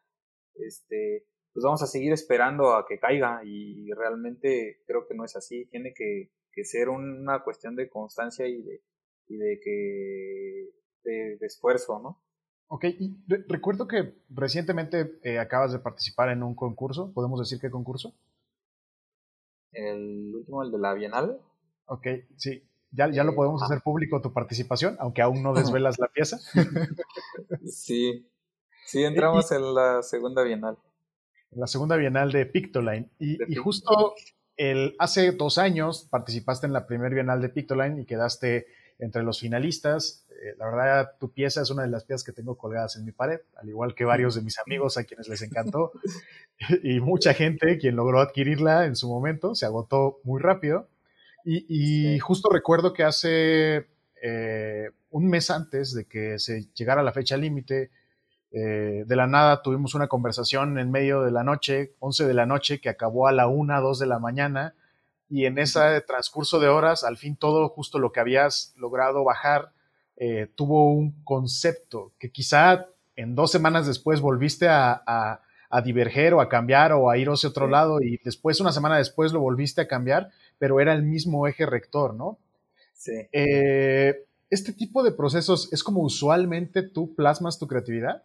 este, 0.56 1.26
pues 1.54 1.64
vamos 1.64 1.82
a 1.82 1.88
seguir 1.88 2.14
esperando 2.14 2.74
a 2.74 2.86
que 2.88 3.00
caiga 3.00 3.42
y 3.44 3.92
realmente 3.94 4.82
creo 4.86 5.08
que 5.08 5.16
no 5.16 5.26
es 5.26 5.36
así. 5.36 5.66
Tiene 5.66 5.94
que, 5.94 6.32
ser 6.64 6.90
una 6.90 7.42
cuestión 7.42 7.78
de 7.78 7.90
constancia 7.90 8.46
y 8.46 8.62
de, 8.62 8.82
y 9.28 9.38
de 9.38 9.60
que 9.64 10.70
de, 11.04 11.38
esfuerzo, 11.46 12.00
¿no? 12.00 12.22
Ok, 12.70 12.86
y 12.86 13.18
recuerdo 13.48 13.88
que 13.88 14.16
recientemente 14.30 15.20
eh, 15.24 15.40
acabas 15.40 15.72
de 15.74 15.80
participar 15.80 16.30
en 16.30 16.44
un 16.44 16.56
concurso. 16.56 17.12
¿Podemos 17.14 17.40
decir 17.40 17.60
qué 17.60 17.70
concurso? 17.70 18.14
El 19.72 20.34
último, 20.36 20.64
el 20.64 20.72
de 20.72 20.80
la 20.80 20.94
Bienal. 20.94 21.40
Ok, 21.86 22.08
sí. 22.38 22.64
Ya, 22.92 23.10
ya 23.10 23.24
lo 23.24 23.36
podemos 23.36 23.62
hacer 23.62 23.82
público 23.82 24.22
tu 24.22 24.34
participación, 24.34 24.96
aunque 25.00 25.22
aún 25.22 25.44
no 25.44 25.54
desvelas 25.54 26.00
la 26.00 26.08
pieza. 26.08 26.38
sí, 27.66 28.28
sí, 28.86 29.04
entramos 29.04 29.52
en 29.52 29.76
la 29.76 30.02
segunda 30.02 30.44
Bienal 30.44 30.78
la 31.52 31.68
segunda 31.68 31.96
Bienal 31.96 32.32
de 32.32 32.46
Pictoline. 32.46 33.10
Y, 33.20 33.56
justo 33.56 34.16
el, 34.58 34.96
hace 35.00 35.32
dos 35.32 35.58
años 35.58 36.08
participaste 36.10 36.68
en 36.68 36.74
la 36.74 36.86
primera 36.86 37.14
Bienal 37.14 37.42
de 37.42 37.50
Pictoline 37.50 38.02
y 38.02 38.06
quedaste 38.06 38.68
entre 39.00 39.24
los 39.24 39.40
finalistas. 39.40 40.26
Eh, 40.42 40.56
la 40.58 40.66
verdad, 40.66 41.12
tu 41.20 41.32
pieza 41.32 41.62
es 41.62 41.70
una 41.70 41.84
de 41.84 41.90
las 41.90 42.06
piezas 42.06 42.24
que 42.24 42.32
tengo 42.32 42.58
colgadas 42.58 42.96
en 42.96 43.04
mi 43.04 43.12
pared, 43.12 43.42
al 43.58 43.68
igual 43.68 43.94
que 43.94 44.06
varios 44.06 44.36
de 44.36 44.42
mis 44.42 44.58
amigos 44.60 44.98
a 44.98 45.04
quienes 45.04 45.28
les 45.28 45.42
encantó. 45.42 45.92
y 46.84 47.00
mucha 47.00 47.34
gente 47.34 47.78
quien 47.78 47.96
logró 47.96 48.22
adquirirla 48.22 48.86
en 48.86 48.96
su 48.96 49.10
momento, 49.10 49.54
se 49.56 49.66
agotó 49.66 50.20
muy 50.24 50.42
rápido. 50.42 50.88
Y, 51.46 52.20
justo 52.20 52.50
recuerdo 52.52 52.94
que 52.94 53.04
hace 53.04 53.88
eh, 54.22 54.90
un 55.10 55.28
mes 55.30 55.50
antes 55.50 55.96
de 55.96 56.06
que 56.06 56.38
se 56.38 56.68
llegara 56.76 57.02
la 57.02 57.12
fecha 57.12 57.38
límite, 57.38 57.90
eh, 58.52 59.04
de 59.06 59.16
la 59.16 59.26
nada 59.26 59.62
tuvimos 59.62 59.96
una 59.96 60.08
conversación 60.08 60.78
en 60.78 60.92
medio 60.92 61.22
de 61.22 61.32
la 61.32 61.44
noche, 61.44 61.96
11 62.00 62.28
de 62.28 62.34
la 62.34 62.46
noche, 62.46 62.80
que 62.80 62.90
acabó 62.90 63.28
a 63.28 63.32
la 63.32 63.48
1, 63.48 63.82
2 63.82 64.00
de 64.00 64.06
la 64.06 64.20
mañana, 64.20 64.76
y 65.28 65.46
en 65.46 65.58
ese 65.58 66.02
transcurso 66.02 66.60
de 66.60 66.68
horas, 66.68 67.04
al 67.04 67.18
fin 67.18 67.36
todo 67.36 67.68
justo 67.70 68.00
lo 68.00 68.12
que 68.12 68.20
habías 68.20 68.74
logrado 68.78 69.24
bajar 69.24 69.72
eh, 70.22 70.52
tuvo 70.54 70.92
un 70.92 71.24
concepto 71.24 72.12
que 72.20 72.30
quizá 72.30 72.88
en 73.16 73.36
dos 73.36 73.54
semanas 73.54 73.88
después 73.88 74.20
volviste 74.20 74.68
a, 74.68 75.42
diverger 75.86 76.34
o 76.34 76.42
a 76.42 76.50
cambiar 76.50 76.92
o 76.92 77.10
a 77.10 77.18
ir 77.18 77.30
hacia 77.30 77.48
otro 77.48 77.70
lado 77.70 78.02
y 78.02 78.18
después, 78.18 78.60
una 78.60 78.74
semana 78.74 78.98
después, 78.98 79.32
lo 79.32 79.40
volviste 79.40 79.80
a 79.80 79.88
cambiar, 79.88 80.30
pero 80.58 80.82
era 80.82 80.94
el 80.94 81.04
mismo 81.04 81.48
eje 81.48 81.66
rector, 81.66 82.16
¿no? 82.16 82.38
Sí. 82.94 83.14
Eh, 83.32 84.26
¿Este 84.50 84.74
tipo 84.74 85.04
de 85.04 85.14
procesos 85.14 85.72
es 85.72 85.84
como 85.84 86.02
usualmente 86.02 86.82
tú 86.82 87.16
plasmas 87.16 87.58
tu 87.58 87.68
creatividad? 87.68 88.24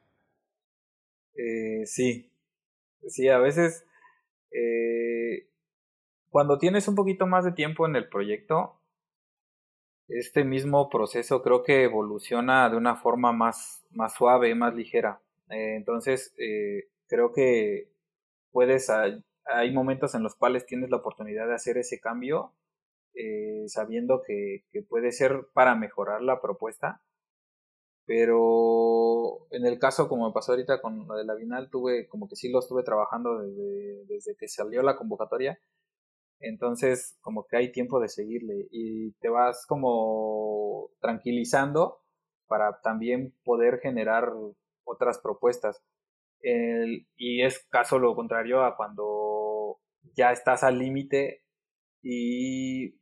Eh, 1.36 1.86
sí, 1.86 2.32
sí, 3.06 3.28
a 3.28 3.38
veces, 3.38 3.84
cuando 6.30 6.58
tienes 6.58 6.88
un 6.88 6.96
poquito 6.96 7.26
más 7.26 7.44
de 7.44 7.52
tiempo 7.52 7.86
en 7.86 7.94
el 7.94 8.08
proyecto, 8.08 8.80
este 10.08 10.44
mismo 10.44 10.88
proceso 10.88 11.42
creo 11.42 11.62
que 11.62 11.84
evoluciona 11.84 12.68
de 12.68 12.76
una 12.76 12.96
forma 12.96 13.32
más, 13.32 13.84
más 13.90 14.14
suave, 14.14 14.54
más 14.54 14.74
ligera. 14.74 15.20
Eh, 15.50 15.76
entonces, 15.76 16.34
eh, 16.38 16.88
creo 17.06 17.32
que 17.32 17.90
puedes, 18.52 18.90
hay 18.90 19.72
momentos 19.72 20.14
en 20.14 20.22
los 20.22 20.34
cuales 20.34 20.66
tienes 20.66 20.90
la 20.90 20.98
oportunidad 20.98 21.46
de 21.48 21.54
hacer 21.54 21.78
ese 21.78 22.00
cambio, 22.00 22.52
eh, 23.14 23.64
sabiendo 23.68 24.22
que, 24.22 24.64
que, 24.72 24.82
puede 24.82 25.12
ser 25.12 25.46
para 25.54 25.74
mejorar 25.74 26.22
la 26.22 26.40
propuesta. 26.40 27.00
Pero 28.06 29.46
en 29.50 29.64
el 29.64 29.78
caso, 29.78 30.08
como 30.08 30.26
me 30.26 30.34
pasó 30.34 30.52
ahorita 30.52 30.82
con 30.82 31.08
la 31.08 31.16
de 31.16 31.24
la 31.24 31.34
Vinal, 31.34 31.70
tuve 31.70 32.06
como 32.08 32.28
que 32.28 32.36
sí 32.36 32.50
lo 32.50 32.58
estuve 32.58 32.82
trabajando 32.82 33.38
desde, 33.38 34.04
desde 34.06 34.36
que 34.36 34.46
salió 34.48 34.82
la 34.82 34.96
convocatoria 34.96 35.58
entonces, 36.48 37.16
como 37.20 37.46
que 37.46 37.56
hay 37.56 37.72
tiempo 37.72 38.00
de 38.00 38.08
seguirle 38.08 38.68
y 38.70 39.12
te 39.14 39.28
vas 39.28 39.66
como 39.66 40.90
tranquilizando 41.00 42.00
para 42.46 42.80
también 42.82 43.34
poder 43.44 43.80
generar 43.80 44.30
otras 44.84 45.18
propuestas. 45.18 45.82
y 47.16 47.42
es 47.42 47.66
caso 47.70 47.98
lo 47.98 48.14
contrario 48.14 48.64
a 48.64 48.76
cuando 48.76 49.78
ya 50.14 50.32
estás 50.32 50.62
al 50.62 50.78
límite 50.78 51.42
y, 52.02 52.94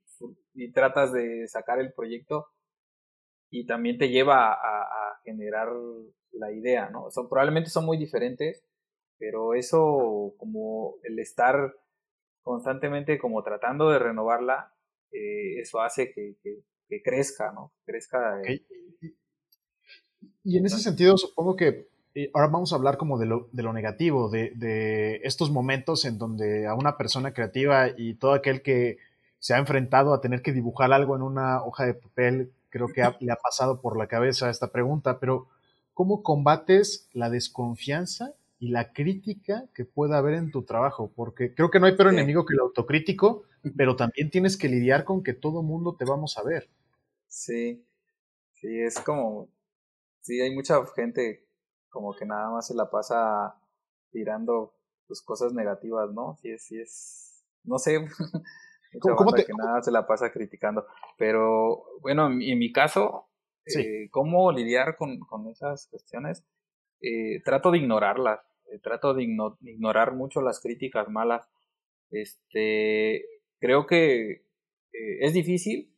tratas 0.75 1.13
de 1.13 1.49
sacar 1.49 1.81
el 1.81 1.93
proyecto 1.93 2.47
y 3.51 3.67
también 3.67 3.99
te 3.99 4.09
lleva 4.09 4.53
a, 4.53 4.83
a 4.83 5.21
generar 5.25 5.69
la 6.33 6.53
idea, 6.53 6.89
¿no? 6.91 7.11
Son, 7.11 7.29
probablemente 7.29 7.71
son 7.71 7.85
muy 7.85 7.99
diferentes, 7.99 8.65
pero 9.19 9.55
eso 9.55 10.35
como 10.39 10.97
el 11.03 11.19
estar 11.19 11.75
constantemente 12.43 13.19
como 13.19 13.43
tratando 13.43 13.91
de 13.91 13.99
renovarla, 13.99 14.73
eh, 15.13 15.61
eso 15.61 15.81
hace 15.81 16.13
que, 16.13 16.37
que, 16.43 17.03
crezca, 17.03 17.53
¿no? 17.53 17.73
Crezca. 17.87 18.43
Eh. 18.43 18.65
Y 20.45 20.59
en 20.59 20.67
ese 20.67 20.79
sentido, 20.79 21.17
supongo 21.17 21.57
que 21.57 21.89
ahora 22.35 22.49
vamos 22.49 22.73
a 22.73 22.77
hablar 22.77 22.99
como 22.99 23.19
de 23.19 23.27
lo, 23.27 23.49
de 23.53 23.63
lo 23.63 23.73
negativo, 23.73 24.29
de, 24.29 24.53
de, 24.55 25.21
estos 25.25 25.51
momentos 25.51 26.05
en 26.05 26.19
donde 26.19 26.67
a 26.67 26.75
una 26.75 26.97
persona 26.97 27.33
creativa 27.33 27.89
y 27.97 28.15
todo 28.15 28.33
aquel 28.33 28.63
que 28.63 28.99
se 29.39 29.55
ha 29.55 29.59
enfrentado 29.59 30.13
a 30.13 30.21
tener 30.21 30.43
que 30.43 30.53
dibujar 30.53 30.93
algo 30.93 31.17
en 31.17 31.23
una 31.23 31.65
hoja 31.65 31.87
de 31.87 31.95
papel, 31.95 32.53
creo 32.69 32.89
que 32.89 33.03
le 33.21 33.33
ha 33.33 33.37
pasado 33.37 33.81
por 33.81 33.97
la 33.97 34.07
cabeza 34.07 34.51
esta 34.51 34.71
pregunta, 34.71 35.19
pero 35.19 35.49
¿cómo 35.95 36.23
combates 36.23 37.09
la 37.13 37.31
desconfianza 37.31 38.35
y 38.63 38.69
la 38.69 38.93
crítica 38.93 39.65
que 39.75 39.85
pueda 39.85 40.19
haber 40.19 40.35
en 40.35 40.53
tu 40.53 40.63
trabajo, 40.63 41.11
porque 41.17 41.53
creo 41.53 41.69
que 41.69 41.81
no 41.81 41.87
hay 41.87 41.97
peor 41.97 42.13
enemigo 42.13 42.47
que 42.47 42.55
el 42.55 42.61
autocrítico, 42.61 43.43
pero 43.77 43.97
también 43.97 44.31
tienes 44.31 44.57
que 44.57 44.69
lidiar 44.69 45.03
con 45.03 45.25
que 45.25 45.35
todo 45.35 45.65
mundo 45.65 45.97
te 45.97 46.05
vamos 46.05 46.39
a 46.39 46.45
ver. 46.45 46.71
Sí, 47.27 47.85
sí, 48.53 48.81
es 48.81 49.01
como, 49.01 49.49
sí, 50.21 50.41
hay 50.41 50.55
mucha 50.55 50.81
gente 50.95 51.45
como 51.89 52.15
que 52.15 52.25
nada 52.25 52.51
más 52.51 52.69
se 52.69 52.75
la 52.75 52.89
pasa 52.89 53.57
tirando 54.13 54.73
pues 55.09 55.23
cosas 55.23 55.53
negativas, 55.53 56.13
¿no? 56.13 56.39
Sí, 56.41 56.57
sí 56.59 56.81
es, 56.81 57.43
no 57.65 57.81
sé, 57.81 57.99
¿Cómo, 59.01 59.33
te, 59.33 59.45
que 59.45 59.55
nada 59.59 59.83
se 59.83 59.91
la 59.91 60.07
pasa 60.07 60.31
criticando, 60.31 60.87
pero 61.19 61.83
bueno, 62.01 62.29
en, 62.29 62.59
mi 62.61 62.71
caso, 62.71 63.27
eh, 63.67 64.09
¿cómo 64.13 64.53
lidiar 64.53 64.97
con, 64.97 65.19
con 65.19 65.49
esas 65.49 65.89
cuestiones? 65.89 66.45
Eh, 67.01 67.43
trato 67.45 67.73
de 67.73 67.79
ignorarlas. 67.79 68.52
Eh, 68.73 68.79
trato 68.81 69.15
de 69.15 69.25
ignorar 69.25 70.15
mucho 70.15 70.41
las 70.41 70.61
críticas 70.61 71.09
malas. 71.09 71.49
Este, 72.11 73.25
creo 73.61 73.87
que 73.87 74.31
eh, 74.93 75.19
es 75.21 75.35
difícil, 75.35 75.95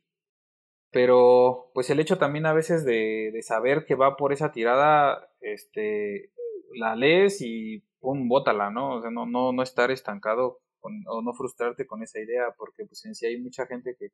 pero 0.90 1.70
pues 1.74 1.90
el 1.90 2.00
hecho 2.00 2.18
también 2.18 2.46
a 2.46 2.52
veces 2.52 2.84
de, 2.84 3.30
de, 3.32 3.42
saber 3.42 3.84
que 3.86 3.94
va 3.94 4.16
por 4.16 4.32
esa 4.32 4.52
tirada, 4.52 5.30
este, 5.40 6.32
la 6.76 6.96
lees 6.96 7.40
y 7.40 7.84
pum, 8.00 8.28
bótala, 8.28 8.70
¿no? 8.70 8.96
O 8.96 9.02
sea, 9.02 9.10
no, 9.10 9.26
no, 9.26 9.52
no 9.52 9.62
estar 9.62 9.90
estancado 9.90 10.60
o 11.06 11.22
no 11.22 11.32
frustrarte 11.32 11.86
con 11.86 12.02
esa 12.02 12.20
idea, 12.20 12.54
porque 12.58 12.84
pues 12.86 13.04
en 13.06 13.14
sí 13.14 13.26
hay 13.26 13.40
mucha 13.40 13.66
gente 13.66 13.96
que 13.98 14.10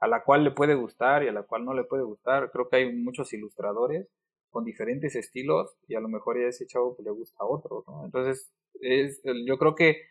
a 0.00 0.08
la 0.08 0.24
cual 0.24 0.44
le 0.44 0.52
puede 0.52 0.74
gustar 0.74 1.22
y 1.22 1.28
a 1.28 1.32
la 1.32 1.42
cual 1.42 1.64
no 1.64 1.74
le 1.74 1.84
puede 1.84 2.02
gustar. 2.02 2.50
Creo 2.50 2.68
que 2.68 2.76
hay 2.76 2.92
muchos 2.92 3.32
ilustradores 3.34 4.08
con 4.54 4.64
diferentes 4.64 5.16
estilos 5.16 5.74
y 5.88 5.96
a 5.96 6.00
lo 6.00 6.08
mejor 6.08 6.40
ya 6.40 6.46
ese 6.46 6.64
chavo 6.64 6.94
pues, 6.94 7.04
le 7.04 7.10
gusta 7.10 7.36
a 7.40 7.46
otro. 7.46 7.84
Entonces, 8.04 8.54
es, 8.80 9.20
yo 9.44 9.58
creo 9.58 9.74
que 9.74 10.02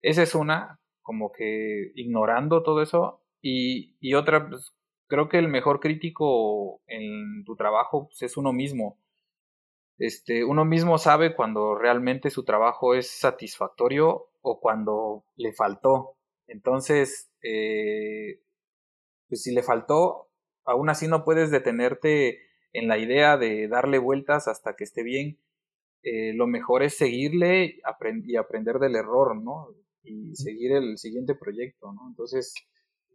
esa 0.00 0.22
es 0.22 0.34
una, 0.34 0.80
como 1.02 1.30
que 1.30 1.92
ignorando 1.94 2.62
todo 2.62 2.80
eso 2.80 3.20
y, 3.42 3.94
y 4.00 4.14
otra, 4.14 4.48
pues, 4.48 4.74
creo 5.08 5.28
que 5.28 5.38
el 5.38 5.48
mejor 5.48 5.78
crítico 5.78 6.80
en 6.86 7.44
tu 7.44 7.54
trabajo 7.54 8.06
pues, 8.06 8.22
es 8.22 8.38
uno 8.38 8.54
mismo. 8.54 8.98
Este, 9.98 10.42
uno 10.42 10.64
mismo 10.64 10.96
sabe 10.96 11.36
cuando 11.36 11.74
realmente 11.76 12.30
su 12.30 12.44
trabajo 12.44 12.94
es 12.94 13.10
satisfactorio 13.10 14.30
o 14.40 14.58
cuando 14.58 15.26
le 15.36 15.52
faltó. 15.52 16.16
Entonces, 16.46 17.30
eh, 17.42 18.40
pues 19.28 19.42
si 19.42 19.52
le 19.52 19.62
faltó, 19.62 20.30
aún 20.64 20.88
así 20.88 21.08
no 21.08 21.24
puedes 21.24 21.50
detenerte 21.50 22.38
en 22.72 22.88
la 22.88 22.98
idea 22.98 23.36
de 23.36 23.68
darle 23.68 23.98
vueltas 23.98 24.48
hasta 24.48 24.74
que 24.74 24.84
esté 24.84 25.02
bien, 25.02 25.38
eh, 26.02 26.32
lo 26.34 26.46
mejor 26.46 26.82
es 26.82 26.96
seguirle 26.96 27.76
y 28.26 28.36
aprender 28.36 28.78
del 28.78 28.96
error, 28.96 29.36
¿no? 29.40 29.68
Y 30.02 30.34
seguir 30.34 30.72
el 30.72 30.98
siguiente 30.98 31.34
proyecto, 31.34 31.92
¿no? 31.92 32.08
Entonces... 32.08 32.54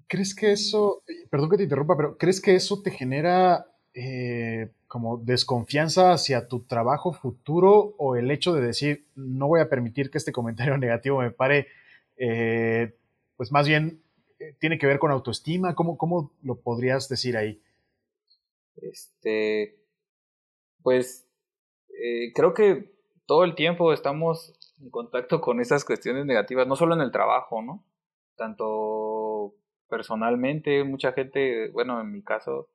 ¿Crees 0.10 0.34
que 0.34 0.54
eso, 0.54 1.04
perdón 1.30 1.50
que 1.50 1.58
te 1.58 1.64
interrumpa, 1.64 1.98
pero 1.98 2.18
¿crees 2.18 2.40
que 2.40 2.56
eso 2.56 2.82
te 2.82 2.92
genera 2.92 3.66
eh, 3.94 4.72
como 4.88 5.18
desconfianza 5.18 6.14
hacia 6.14 6.48
tu 6.48 6.62
trabajo 6.62 7.12
futuro 7.12 7.94
o 7.98 8.16
el 8.16 8.32
hecho 8.32 8.54
de 8.54 8.62
decir, 8.62 9.06
no 9.16 9.48
voy 9.50 9.60
a 9.60 9.68
permitir 9.68 10.10
que 10.10 10.18
este 10.18 10.32
comentario 10.32 10.78
negativo 10.78 11.20
me 11.20 11.32
pare, 11.32 11.68
eh, 12.16 12.96
pues 13.36 13.52
más 13.52 13.68
bien 13.68 14.02
tiene 14.60 14.78
que 14.78 14.88
ver 14.88 15.00
con 15.00 15.12
autoestima? 15.12 15.76
¿Cómo, 15.76 15.98
cómo 15.98 16.32
lo 16.42 16.56
podrías 16.62 17.10
decir 17.10 17.36
ahí? 17.36 17.62
Este, 18.82 19.80
pues 20.84 21.30
eh, 21.90 22.32
creo 22.34 22.54
que 22.54 22.96
todo 23.26 23.44
el 23.44 23.56
tiempo 23.56 23.94
estamos 23.94 24.54
en 24.80 24.90
contacto 24.90 25.42
con 25.42 25.60
esas 25.60 25.84
cuestiones 25.84 26.26
negativas, 26.26 26.68
no 26.68 26.76
solo 26.76 26.96
en 26.96 27.02
el 27.02 27.12
trabajo, 27.12 27.62
¿no? 27.62 27.86
Tanto 28.36 29.56
personalmente, 29.90 30.84
mucha 30.84 31.14
gente, 31.14 31.70
bueno, 31.72 32.00
en 32.02 32.12
mi 32.12 32.24
caso, 32.24 32.70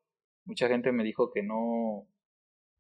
mucha 0.45 0.69
gente 0.69 0.93
me 0.93 1.05
dijo 1.05 1.31
que 1.31 1.43
no, 1.43 2.07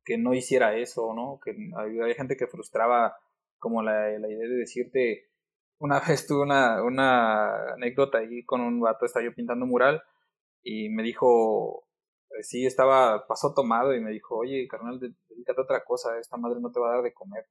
que 0.04 0.18
no 0.18 0.34
hiciera 0.34 0.76
eso, 0.76 1.14
¿no? 1.14 1.38
Que 1.44 1.54
había, 1.76 2.14
gente 2.14 2.36
que 2.36 2.46
frustraba 2.46 3.16
como 3.58 3.82
la, 3.82 4.10
la, 4.18 4.28
idea 4.28 4.48
de 4.48 4.56
decirte, 4.56 5.30
una 5.78 6.00
vez 6.08 6.26
tuve 6.26 6.42
una, 6.42 6.82
una 6.82 7.72
anécdota 7.74 8.18
ahí 8.18 8.44
con 8.44 8.60
un 8.60 8.80
vato, 8.80 9.06
estaba 9.06 9.24
yo 9.24 9.34
pintando 9.34 9.66
mural 9.66 10.02
y 10.62 10.88
me 10.88 11.02
dijo, 11.02 11.84
sí 12.42 12.66
estaba, 12.66 13.26
pasó 13.26 13.52
tomado 13.54 13.94
y 13.94 14.00
me 14.00 14.10
dijo, 14.10 14.36
oye, 14.36 14.66
carnal, 14.68 14.98
dedícate 15.00 15.60
a 15.60 15.64
otra 15.64 15.84
cosa, 15.84 16.18
esta 16.18 16.36
madre 16.36 16.60
no 16.60 16.72
te 16.72 16.80
va 16.80 16.90
a 16.90 16.94
dar 16.94 17.02
de 17.02 17.12
comer. 17.12 17.46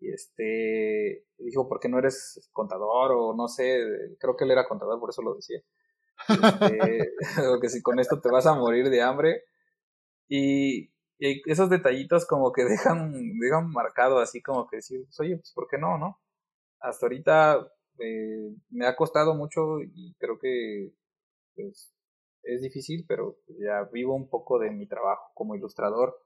Y 0.00 0.12
este, 0.12 1.24
dijo, 1.38 1.68
¿por 1.68 1.80
qué 1.80 1.88
no 1.88 1.98
eres 1.98 2.48
contador? 2.52 3.12
O 3.12 3.34
no 3.34 3.48
sé, 3.48 3.84
creo 4.18 4.36
que 4.36 4.44
él 4.44 4.50
era 4.50 4.68
contador, 4.68 5.00
por 5.00 5.10
eso 5.10 5.22
lo 5.22 5.34
decía. 5.34 5.60
Este, 6.28 7.14
porque 7.48 7.68
si 7.68 7.82
con 7.82 7.98
esto 7.98 8.20
te 8.20 8.30
vas 8.30 8.46
a 8.46 8.54
morir 8.54 8.90
de 8.90 9.02
hambre. 9.02 9.44
Y, 10.28 10.92
esos 11.18 11.70
detallitos 11.70 12.26
como 12.26 12.52
que 12.52 12.64
dejan, 12.64 13.38
dejan 13.38 13.70
marcado 13.70 14.18
así 14.18 14.42
como 14.42 14.66
que 14.66 14.76
decir, 14.76 15.04
pues, 15.06 15.20
oye, 15.20 15.36
pues 15.36 15.52
¿por 15.54 15.68
qué 15.68 15.78
no, 15.78 15.96
no? 15.96 16.20
Hasta 16.80 17.06
ahorita 17.06 17.66
eh, 17.98 18.54
me 18.70 18.86
ha 18.86 18.96
costado 18.96 19.34
mucho 19.34 19.80
y 19.80 20.14
creo 20.18 20.38
que 20.38 20.92
pues 21.54 21.93
es 22.44 22.62
difícil, 22.62 23.04
pero 23.06 23.36
ya 23.58 23.84
vivo 23.92 24.14
un 24.14 24.28
poco 24.28 24.58
de 24.58 24.70
mi 24.70 24.86
trabajo 24.86 25.30
como 25.34 25.54
ilustrador 25.54 26.20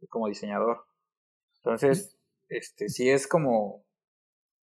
y 0.00 0.06
como 0.06 0.28
diseñador. 0.28 0.84
Entonces, 1.56 2.18
este, 2.48 2.88
sí 2.88 3.08
es 3.08 3.26
como, 3.26 3.84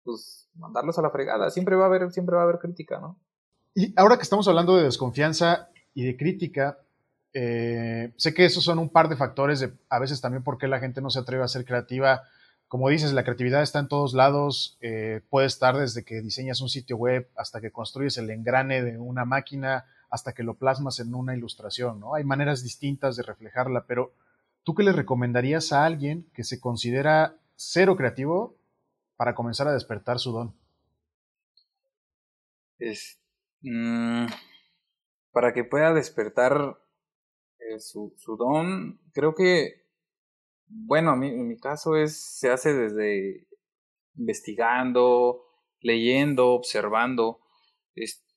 pues, 0.04 0.49
mandarlos 0.54 0.99
a 0.99 1.02
la 1.02 1.11
fregada. 1.11 1.50
Siempre 1.50 1.76
va 1.76 1.85
a 1.85 1.87
haber, 1.87 2.11
siempre 2.11 2.35
va 2.37 2.42
a 2.42 2.45
haber 2.45 2.59
crítica, 2.59 3.00
¿no? 3.00 3.18
Y 3.75 3.95
ahora 3.97 4.16
que 4.16 4.23
estamos 4.23 4.49
hablando 4.49 4.76
de 4.76 4.85
desconfianza 4.85 5.71
y 5.95 6.04
de 6.04 6.16
crítica, 6.16 6.78
eh, 7.33 8.12
sé 8.16 8.35
que 8.35 8.45
esos 8.45 8.64
son 8.64 8.78
un 8.78 8.88
par 8.88 9.09
de 9.09 9.16
factores 9.16 9.68
a 9.88 9.99
veces 9.99 10.21
también 10.21 10.42
por 10.42 10.59
qué 10.59 10.66
la 10.66 10.80
gente 10.80 11.00
no 11.00 11.11
se 11.11 11.21
atreve 11.21 11.45
a 11.45 11.49
ser 11.49 11.64
creativa. 11.64 12.23
Como 12.66 12.88
dices, 12.88 13.12
la 13.12 13.25
creatividad 13.25 13.62
está 13.62 13.78
en 13.78 13.88
todos 13.88 14.14
lados. 14.14 14.76
Eh, 14.80 15.23
puede 15.30 15.47
estar 15.47 15.76
desde 15.76 16.04
que 16.04 16.21
diseñas 16.21 16.61
un 16.61 16.68
sitio 16.68 16.97
web 16.97 17.30
hasta 17.37 17.61
que 17.61 17.71
construyes 17.71 18.18
el 18.18 18.30
engrane 18.30 18.83
de 18.83 18.99
una 18.99 19.25
máquina, 19.25 19.87
hasta 20.10 20.32
que 20.32 20.42
lo 20.42 20.54
plasmas 20.54 21.00
en 21.00 21.14
una 21.14 21.36
ilustración, 21.36 22.00
¿no? 22.00 22.14
Hay 22.14 22.24
maneras 22.24 22.62
distintas 22.62 23.16
de 23.16 23.22
reflejarla, 23.22 23.84
pero 23.86 24.14
¿tú 24.62 24.74
qué 24.74 24.82
le 24.82 24.92
recomendarías 24.92 25.72
a 25.72 25.84
alguien 25.84 26.30
que 26.34 26.44
se 26.44 26.60
considera 26.60 27.36
cero 27.56 27.96
creativo 27.96 28.56
para 29.16 29.34
comenzar 29.34 29.68
a 29.68 29.72
despertar 29.72 30.18
su 30.18 30.32
don? 30.32 30.54
Mm, 33.62 34.26
para 35.32 35.52
que 35.52 35.64
pueda 35.64 35.92
despertar 35.92 36.78
eh, 37.58 37.80
su, 37.80 38.14
don, 38.38 39.00
creo 39.12 39.34
que, 39.34 39.84
bueno, 40.66 41.12
en 41.14 41.48
mi 41.48 41.58
caso 41.58 41.96
es, 41.96 42.38
se 42.38 42.50
hace 42.50 42.72
desde 42.72 43.48
investigando, 44.16 45.44
leyendo, 45.80 46.48
observando, 46.52 47.40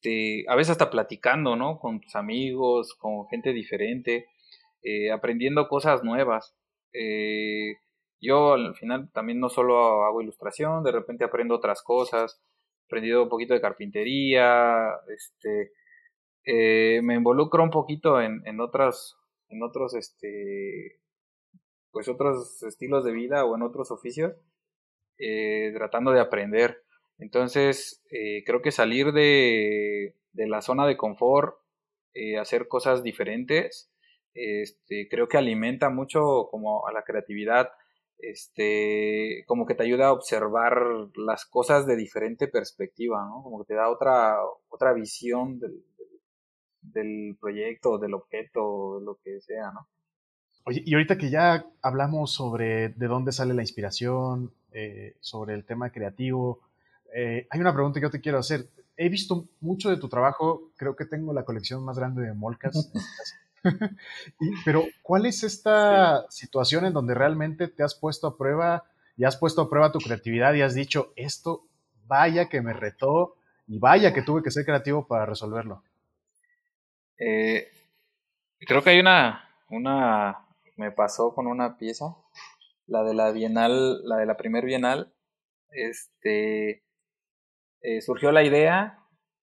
este, 0.01 0.46
a 0.48 0.55
veces 0.55 0.72
hasta 0.72 0.89
platicando, 0.89 1.55
¿no? 1.55 1.79
Con 1.79 2.01
tus 2.01 2.15
amigos, 2.15 2.96
con 2.96 3.27
gente 3.27 3.53
diferente, 3.53 4.27
eh, 4.81 5.12
aprendiendo 5.12 5.67
cosas 5.67 6.03
nuevas. 6.03 6.55
Eh, 6.93 7.75
yo 8.20 8.53
al 8.53 8.75
final 8.75 9.12
también 9.13 9.39
no 9.39 9.50
solo 9.50 10.03
hago 10.05 10.22
ilustración, 10.22 10.84
de 10.84 10.91
repente 10.91 11.24
aprendo 11.24 11.55
otras 11.55 11.84
cosas, 11.84 12.41
he 12.81 12.86
aprendido 12.88 13.24
un 13.24 13.29
poquito 13.29 13.53
de 13.53 13.62
carpintería, 13.62 14.89
este, 15.08 15.72
eh, 16.46 17.01
me 17.03 17.15
involucro 17.15 17.63
un 17.63 17.70
poquito 17.70 18.22
en, 18.22 18.41
en 18.46 18.60
otras, 18.60 19.15
en 19.50 19.62
otros, 19.63 19.93
este, 19.93 21.00
pues 21.91 22.08
otros 22.08 22.63
estilos 22.63 23.05
de 23.05 23.12
vida 23.12 23.46
o 23.46 23.55
en 23.55 23.63
otros 23.63 23.91
oficios, 23.91 24.34
tratando 25.75 26.12
de 26.12 26.20
aprender. 26.20 26.84
Entonces, 27.21 28.03
eh, 28.11 28.43
creo 28.45 28.61
que 28.61 28.71
salir 28.71 29.13
de, 29.13 30.15
de, 30.33 30.47
la 30.47 30.61
zona 30.61 30.85
de 30.85 30.97
confort, 30.97 31.55
hacer 32.39 32.67
cosas 32.67 33.03
diferentes, 33.03 33.89
este, 34.33 35.07
creo 35.09 35.29
que 35.29 35.37
alimenta 35.37 35.89
mucho 35.89 36.49
como 36.51 36.85
a 36.85 36.91
la 36.91 37.03
creatividad 37.03 37.69
este, 38.21 39.43
como 39.47 39.65
que 39.65 39.75
te 39.75 39.83
ayuda 39.83 40.07
a 40.07 40.13
observar 40.13 40.79
las 41.15 41.45
cosas 41.45 41.85
de 41.85 41.95
diferente 41.95 42.47
perspectiva, 42.47 43.25
¿no? 43.25 43.43
Como 43.43 43.59
que 43.59 43.73
te 43.73 43.73
da 43.73 43.89
otra, 43.89 44.37
otra 44.69 44.93
visión 44.93 45.59
del, 45.59 45.83
del 46.81 47.37
proyecto, 47.39 47.97
del 47.97 48.13
objeto, 48.13 48.99
lo 48.99 49.17
que 49.23 49.41
sea, 49.41 49.71
¿no? 49.71 49.87
Oye, 50.63 50.83
y 50.85 50.93
ahorita 50.93 51.17
que 51.17 51.31
ya 51.31 51.65
hablamos 51.81 52.31
sobre 52.33 52.89
de 52.89 53.07
dónde 53.07 53.31
sale 53.31 53.55
la 53.55 53.63
inspiración, 53.63 54.53
eh, 54.71 55.15
sobre 55.19 55.55
el 55.55 55.65
tema 55.65 55.91
creativo, 55.91 56.59
eh, 57.13 57.47
hay 57.49 57.59
una 57.59 57.73
pregunta 57.73 57.99
que 57.99 58.05
yo 58.05 58.11
te 58.11 58.21
quiero 58.21 58.39
hacer. 58.39 58.67
He 58.97 59.09
visto 59.09 59.47
mucho 59.59 59.89
de 59.89 59.97
tu 59.97 60.07
trabajo, 60.09 60.71
creo 60.77 60.95
que 60.95 61.05
tengo 61.05 61.33
la 61.33 61.45
colección 61.45 61.83
más 61.83 61.97
grande 61.97 62.23
de 62.23 62.33
molcas. 62.33 62.91
pero, 64.65 64.83
¿cuál 65.01 65.25
es 65.25 65.43
esta 65.43 66.25
situación 66.29 66.85
en 66.85 66.93
donde 66.93 67.13
realmente 67.13 67.67
te 67.67 67.83
has 67.83 67.95
puesto 67.95 68.27
a 68.27 68.37
prueba 68.37 68.85
y 69.17 69.23
has 69.23 69.37
puesto 69.37 69.61
a 69.61 69.69
prueba 69.69 69.91
tu 69.91 69.99
creatividad 69.99 70.53
y 70.53 70.61
has 70.61 70.73
dicho, 70.73 71.13
esto 71.15 71.65
vaya 72.07 72.49
que 72.49 72.61
me 72.61 72.73
retó 72.73 73.35
y 73.67 73.79
vaya 73.79 74.13
que 74.13 74.21
tuve 74.21 74.43
que 74.43 74.51
ser 74.51 74.65
creativo 74.65 75.07
para 75.07 75.25
resolverlo? 75.25 75.83
Eh, 77.17 77.67
creo 78.59 78.83
que 78.83 78.91
hay 78.91 78.99
una, 78.99 79.47
una, 79.69 80.39
me 80.75 80.91
pasó 80.91 81.33
con 81.33 81.47
una 81.47 81.77
pieza, 81.77 82.15
la 82.87 83.03
de 83.03 83.13
la 83.13 83.31
Bienal, 83.31 84.07
la 84.07 84.17
de 84.17 84.25
la 84.25 84.37
primer 84.37 84.65
Bienal, 84.65 85.13
este, 85.69 86.83
eh, 87.81 88.01
surgió 88.01 88.31
la 88.31 88.43
idea, 88.43 89.01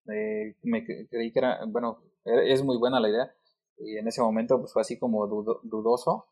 eh, 0.09 0.57
me 0.63 0.85
creí 0.85 1.33
que 1.33 1.39
era, 1.39 1.61
bueno, 1.67 2.03
es 2.25 2.63
muy 2.63 2.79
buena 2.79 3.01
la 3.01 3.09
idea, 3.09 3.35
y 3.79 3.99
en 3.99 4.09
ese 4.09 4.23
momento 4.23 4.59
pues 4.59 4.73
fue 4.73 4.83
así 4.83 4.99
como 4.99 5.27
dudoso. 5.27 6.29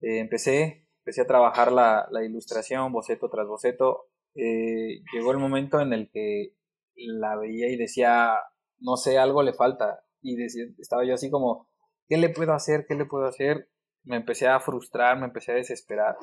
Eh, 0.00 0.18
empecé, 0.18 0.86
empecé 0.98 1.22
a 1.22 1.26
trabajar 1.26 1.72
la, 1.72 2.06
la, 2.10 2.24
ilustración, 2.24 2.92
boceto 2.92 3.28
tras 3.30 3.46
boceto. 3.46 4.08
Eh, 4.34 5.02
llegó 5.12 5.32
el 5.32 5.38
momento 5.38 5.80
en 5.80 5.92
el 5.92 6.10
que 6.10 6.54
la 6.96 7.36
veía 7.36 7.68
y 7.68 7.76
decía, 7.76 8.34
no 8.78 8.96
sé, 8.96 9.18
algo 9.18 9.42
le 9.42 9.54
falta. 9.54 10.04
Y 10.20 10.36
decía, 10.36 10.64
estaba 10.78 11.04
yo 11.04 11.14
así 11.14 11.30
como, 11.30 11.68
¿qué 12.08 12.16
le 12.16 12.28
puedo 12.30 12.52
hacer? 12.52 12.86
¿Qué 12.88 12.94
le 12.94 13.06
puedo 13.06 13.26
hacer? 13.26 13.68
Me 14.04 14.16
empecé 14.16 14.48
a 14.48 14.60
frustrar, 14.60 15.18
me 15.18 15.26
empecé 15.26 15.52
a 15.52 15.56
desesperar. 15.56 16.16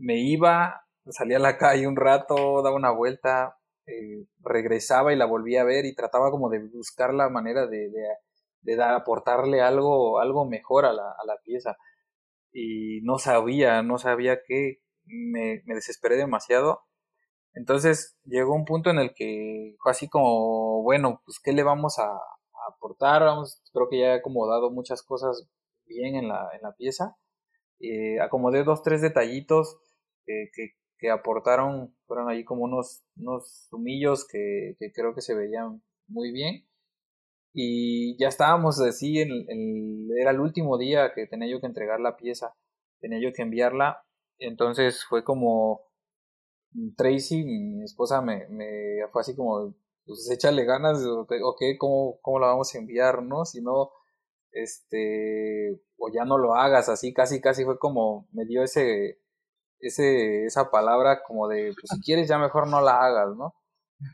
Me 0.00 0.20
iba, 0.20 0.87
salía 1.10 1.38
a 1.38 1.40
la 1.40 1.58
calle 1.58 1.86
un 1.86 1.96
rato, 1.96 2.62
daba 2.62 2.76
una 2.76 2.90
vuelta, 2.90 3.58
regresaba 4.40 5.12
y 5.12 5.16
la 5.16 5.26
volvía 5.26 5.62
a 5.62 5.64
ver 5.64 5.86
y 5.86 5.94
trataba 5.94 6.30
como 6.30 6.50
de 6.50 6.60
buscar 6.68 7.14
la 7.14 7.28
manera 7.30 7.66
de, 7.66 7.90
de 7.90 8.06
de 8.62 8.76
dar, 8.76 8.94
aportarle 8.94 9.60
algo, 9.60 10.20
algo 10.20 10.46
mejor 10.46 10.84
a 10.84 10.92
la, 10.92 11.10
a 11.10 11.26
la 11.26 11.36
pieza. 11.44 11.76
Y 12.52 13.00
no 13.02 13.18
sabía, 13.18 13.82
no 13.82 13.98
sabía 13.98 14.40
qué, 14.46 14.78
me, 15.04 15.62
me 15.66 15.74
desesperé 15.74 16.16
demasiado. 16.16 16.82
Entonces 17.54 18.16
llegó 18.24 18.54
un 18.54 18.64
punto 18.64 18.90
en 18.90 18.98
el 18.98 19.14
que 19.14 19.74
fue 19.82 19.92
así 19.92 20.08
como, 20.08 20.82
bueno, 20.82 21.22
pues 21.24 21.40
¿qué 21.42 21.52
le 21.52 21.62
vamos 21.62 21.98
a, 21.98 22.08
aportar? 22.68 23.22
Vamos, 23.22 23.62
creo 23.72 23.88
que 23.88 23.98
ya 24.00 24.06
he 24.08 24.18
acomodado 24.18 24.70
muchas 24.70 25.02
cosas 25.02 25.48
bien 25.86 26.16
en 26.16 26.28
la, 26.28 26.48
en 26.54 26.60
la 26.62 26.74
pieza. 26.74 27.16
Eh, 27.80 28.20
acomodé 28.20 28.64
dos, 28.64 28.82
tres 28.82 29.00
detallitos 29.00 29.78
que, 30.26 30.50
que, 30.98 31.10
aportaron, 31.10 31.94
fueron 32.06 32.28
ahí 32.28 32.44
como 32.44 32.64
unos, 32.64 33.02
unos 33.16 33.68
que, 34.30 34.76
creo 34.94 35.14
que 35.14 35.20
se 35.22 35.34
veían 35.34 35.82
muy 36.06 36.32
bien 36.32 36.66
y 37.52 38.16
ya 38.18 38.28
estábamos 38.28 38.80
así, 38.80 39.18
en, 39.20 40.08
era 40.18 40.30
el 40.30 40.40
último 40.40 40.78
día 40.78 41.12
que 41.14 41.26
tenía 41.26 41.48
yo 41.50 41.60
que 41.60 41.66
entregar 41.66 42.00
la 42.00 42.16
pieza, 42.16 42.54
tenía 43.00 43.20
yo 43.20 43.32
que 43.32 43.42
enviarla, 43.42 44.04
entonces 44.38 45.04
fue 45.04 45.24
como 45.24 45.82
Tracy, 46.96 47.44
mi 47.44 47.84
esposa, 47.84 48.20
me, 48.20 48.46
me 48.48 49.06
fue 49.12 49.22
así 49.22 49.34
como, 49.34 49.74
pues 50.06 50.30
échale 50.30 50.64
ganas, 50.64 51.04
ok, 51.04 51.62
¿cómo, 51.78 52.18
¿cómo 52.22 52.38
la 52.38 52.48
vamos 52.48 52.74
a 52.74 52.78
enviar, 52.78 53.22
no? 53.22 53.44
Si 53.44 53.60
no, 53.62 53.90
este, 54.52 55.80
o 55.98 56.10
ya 56.12 56.24
no 56.24 56.38
lo 56.38 56.54
hagas, 56.54 56.88
así 56.88 57.12
casi, 57.12 57.40
casi 57.40 57.64
fue 57.64 57.78
como, 57.78 58.28
me 58.32 58.44
dio 58.44 58.62
ese, 58.62 59.20
ese, 59.80 60.44
esa 60.44 60.70
palabra 60.70 61.22
como 61.26 61.48
de, 61.48 61.72
pues 61.74 61.90
si 61.94 62.00
quieres 62.00 62.28
ya 62.28 62.38
mejor 62.38 62.68
no 62.68 62.80
la 62.80 62.96
hagas, 62.96 63.36
¿no? 63.36 63.54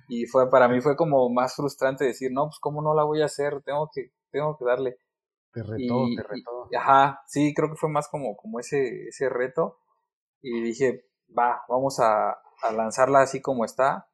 Y 0.09 0.27
fue, 0.27 0.49
para 0.51 0.69
mí 0.69 0.81
fue 0.81 0.97
como 0.97 1.29
más 1.31 1.57
frustrante 1.57 2.05
decir, 2.05 2.31
no, 2.33 2.47
pues 2.47 2.59
cómo 2.61 2.83
no 2.83 2.95
la 2.95 3.05
voy 3.05 3.23
a 3.23 3.27
hacer, 3.27 3.63
tengo 3.65 3.91
que, 3.93 4.13
tengo 4.31 4.57
que 4.57 4.65
darle. 4.65 4.97
Te 5.53 5.63
retó, 5.63 6.07
te 6.17 6.23
retó. 6.23 6.69
ajá, 6.77 7.21
sí, 7.27 7.55
creo 7.55 7.71
que 7.71 7.77
fue 7.77 7.89
más 7.89 8.09
como, 8.09 8.37
como 8.37 8.59
ese, 8.59 9.09
ese 9.09 9.29
reto. 9.29 9.79
Y 10.43 10.63
dije, 10.63 11.05
va, 11.37 11.63
vamos 11.69 12.01
a, 12.01 12.31
a 12.31 12.73
lanzarla 12.73 13.21
así 13.21 13.41
como 13.41 13.65
está. 13.65 14.09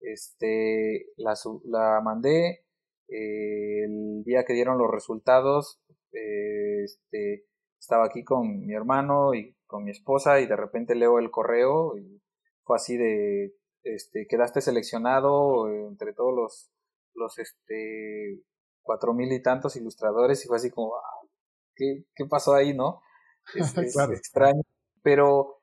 Este, 0.00 1.06
la, 1.16 1.34
la 1.64 2.00
mandé. 2.02 2.66
Eh, 3.08 3.84
el 3.84 4.22
día 4.24 4.44
que 4.44 4.52
dieron 4.52 4.78
los 4.78 4.90
resultados, 4.90 5.80
eh, 6.12 6.84
este, 6.84 7.46
estaba 7.78 8.06
aquí 8.06 8.24
con 8.24 8.66
mi 8.66 8.74
hermano 8.74 9.34
y 9.34 9.55
con 9.66 9.84
mi 9.84 9.90
esposa 9.90 10.40
y 10.40 10.46
de 10.46 10.56
repente 10.56 10.94
leo 10.94 11.18
el 11.18 11.30
correo 11.30 11.96
y 11.98 12.22
fue 12.62 12.76
así 12.76 12.96
de 12.96 13.54
este, 13.82 14.26
quedaste 14.28 14.60
seleccionado 14.60 15.68
entre 15.68 16.12
todos 16.12 16.34
los, 16.34 16.70
los 17.14 17.38
este, 17.38 18.42
cuatro 18.82 19.14
mil 19.14 19.32
y 19.32 19.42
tantos 19.42 19.76
ilustradores 19.76 20.44
y 20.44 20.48
fue 20.48 20.56
así 20.56 20.70
como, 20.70 20.96
ah, 20.96 21.26
¿qué, 21.74 22.04
qué 22.14 22.24
pasó 22.26 22.54
ahí, 22.54 22.74
no? 22.74 23.02
Es, 23.54 23.76
extraño, 23.78 24.62
pero 25.02 25.60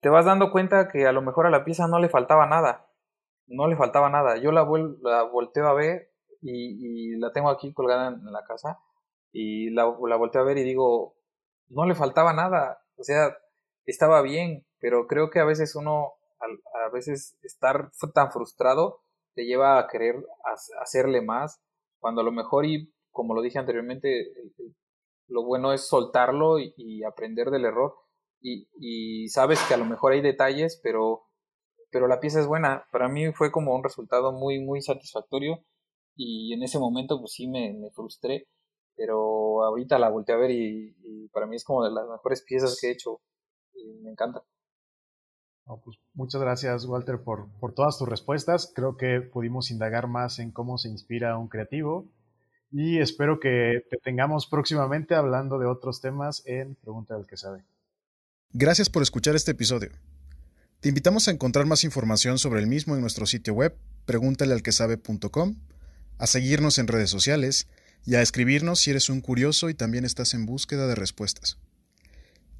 te 0.00 0.08
vas 0.08 0.24
dando 0.24 0.50
cuenta 0.50 0.88
que 0.88 1.06
a 1.06 1.12
lo 1.12 1.22
mejor 1.22 1.46
a 1.46 1.50
la 1.50 1.64
pieza 1.64 1.86
no 1.86 2.00
le 2.00 2.08
faltaba 2.08 2.46
nada, 2.46 2.90
no 3.46 3.68
le 3.68 3.76
faltaba 3.76 4.10
nada. 4.10 4.36
Yo 4.36 4.50
la, 4.50 4.66
la 5.00 5.22
volteo 5.22 5.68
a 5.68 5.74
ver 5.74 6.10
y, 6.42 7.12
y, 7.12 7.16
la 7.18 7.32
tengo 7.32 7.50
aquí 7.50 7.72
colgada 7.72 8.08
en 8.08 8.32
la 8.32 8.42
casa 8.44 8.80
y 9.30 9.70
la, 9.70 9.84
la 10.08 10.16
volteo 10.16 10.42
a 10.42 10.44
ver 10.44 10.58
y 10.58 10.64
digo, 10.64 11.16
no 11.68 11.86
le 11.86 11.94
faltaba 11.94 12.32
nada, 12.32 12.83
o 12.96 13.04
sea, 13.04 13.36
estaba 13.86 14.22
bien, 14.22 14.66
pero 14.80 15.06
creo 15.06 15.30
que 15.30 15.40
a 15.40 15.44
veces 15.44 15.74
uno 15.74 16.12
a, 16.40 16.88
veces 16.92 17.36
estar 17.42 17.90
tan 18.14 18.30
frustrado 18.30 19.00
te 19.34 19.44
lleva 19.44 19.78
a 19.78 19.88
querer 19.88 20.24
hacerle 20.80 21.22
más, 21.22 21.60
cuando 21.98 22.20
a 22.20 22.24
lo 22.24 22.32
mejor, 22.32 22.66
y 22.66 22.92
como 23.10 23.34
lo 23.34 23.42
dije 23.42 23.58
anteriormente, 23.58 24.32
lo 25.28 25.44
bueno 25.44 25.72
es 25.72 25.88
soltarlo 25.88 26.58
y, 26.58 27.02
aprender 27.04 27.50
del 27.50 27.64
error. 27.64 27.94
Y, 28.40 29.28
sabes 29.28 29.60
que 29.66 29.74
a 29.74 29.78
lo 29.78 29.86
mejor 29.86 30.12
hay 30.12 30.20
detalles, 30.20 30.78
pero, 30.82 31.24
pero 31.90 32.06
la 32.06 32.20
pieza 32.20 32.40
es 32.40 32.46
buena. 32.46 32.86
Para 32.92 33.08
mí 33.08 33.32
fue 33.32 33.50
como 33.50 33.74
un 33.74 33.82
resultado 33.82 34.32
muy, 34.32 34.60
muy 34.60 34.82
satisfactorio 34.82 35.64
y 36.14 36.52
en 36.52 36.62
ese 36.62 36.78
momento 36.78 37.18
pues 37.18 37.32
sí 37.32 37.48
me 37.48 37.90
frustré, 37.92 38.46
pero 38.96 39.64
ahorita 39.64 39.98
la 39.98 40.10
volteé 40.10 40.34
a 40.34 40.38
ver 40.38 40.50
y, 40.50 40.96
y, 41.02 41.28
para 41.28 41.46
mí 41.46 41.56
es 41.56 41.64
como 41.64 41.84
de 41.84 41.90
las 41.90 42.08
mejores 42.08 42.42
piezas 42.42 42.78
que 42.80 42.88
he 42.88 42.92
hecho 42.92 43.20
y 43.74 44.00
me 44.02 44.10
encanta. 44.10 44.42
Pues, 45.66 45.96
muchas 46.12 46.40
gracias, 46.40 46.84
Walter, 46.84 47.22
por, 47.22 47.48
por, 47.58 47.74
todas 47.74 47.98
tus 47.98 48.08
respuestas. 48.08 48.70
Creo 48.74 48.96
que 48.96 49.20
pudimos 49.22 49.70
indagar 49.70 50.08
más 50.08 50.38
en 50.38 50.52
cómo 50.52 50.76
se 50.76 50.88
inspira 50.88 51.38
un 51.38 51.48
creativo 51.48 52.06
y 52.70 52.98
espero 52.98 53.40
que 53.40 53.82
te 53.88 53.96
tengamos 53.98 54.46
próximamente 54.46 55.14
hablando 55.14 55.58
de 55.58 55.66
otros 55.66 56.00
temas 56.00 56.42
en 56.44 56.74
Pregunta 56.74 57.14
del 57.14 57.26
que 57.26 57.36
sabe. 57.36 57.64
Gracias 58.52 58.90
por 58.90 59.02
escuchar 59.02 59.34
este 59.36 59.52
episodio. 59.52 59.90
Te 60.80 60.90
invitamos 60.90 61.28
a 61.28 61.30
encontrar 61.30 61.66
más 61.66 61.82
información 61.82 62.38
sobre 62.38 62.60
el 62.60 62.66
mismo 62.66 62.94
en 62.94 63.00
nuestro 63.00 63.24
sitio 63.26 63.54
web 63.54 63.74
pregúntalealquesabe.com, 64.04 65.54
a 66.18 66.26
seguirnos 66.26 66.78
en 66.78 66.88
redes 66.88 67.08
sociales 67.08 67.66
y 68.06 68.14
a 68.16 68.22
escribirnos 68.22 68.80
si 68.80 68.90
eres 68.90 69.08
un 69.08 69.20
curioso 69.20 69.70
y 69.70 69.74
también 69.74 70.04
estás 70.04 70.34
en 70.34 70.46
búsqueda 70.46 70.86
de 70.86 70.94
respuestas. 70.94 71.58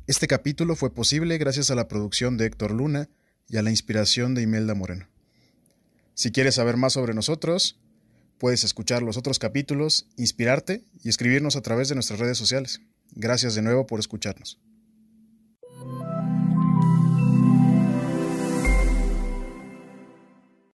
Este 0.06 0.26
capítulo 0.26 0.76
fue 0.76 0.94
posible 0.94 1.38
gracias 1.38 1.70
a 1.70 1.74
la 1.74 1.88
producción 1.88 2.36
de 2.36 2.46
Héctor 2.46 2.72
Luna 2.72 3.08
y 3.48 3.56
a 3.56 3.62
la 3.62 3.70
inspiración 3.70 4.34
de 4.34 4.42
Imelda 4.42 4.74
Moreno. 4.74 5.06
Si 6.14 6.30
quieres 6.30 6.56
saber 6.56 6.76
más 6.76 6.92
sobre 6.94 7.14
nosotros, 7.14 7.78
puedes 8.38 8.64
escuchar 8.64 9.02
los 9.02 9.16
otros 9.16 9.38
capítulos, 9.38 10.06
inspirarte 10.16 10.84
y 11.02 11.08
escribirnos 11.08 11.56
a 11.56 11.62
través 11.62 11.88
de 11.88 11.94
nuestras 11.94 12.20
redes 12.20 12.38
sociales. 12.38 12.80
Gracias 13.12 13.54
de 13.54 13.62
nuevo 13.62 13.86
por 13.86 14.00
escucharnos. 14.00 14.58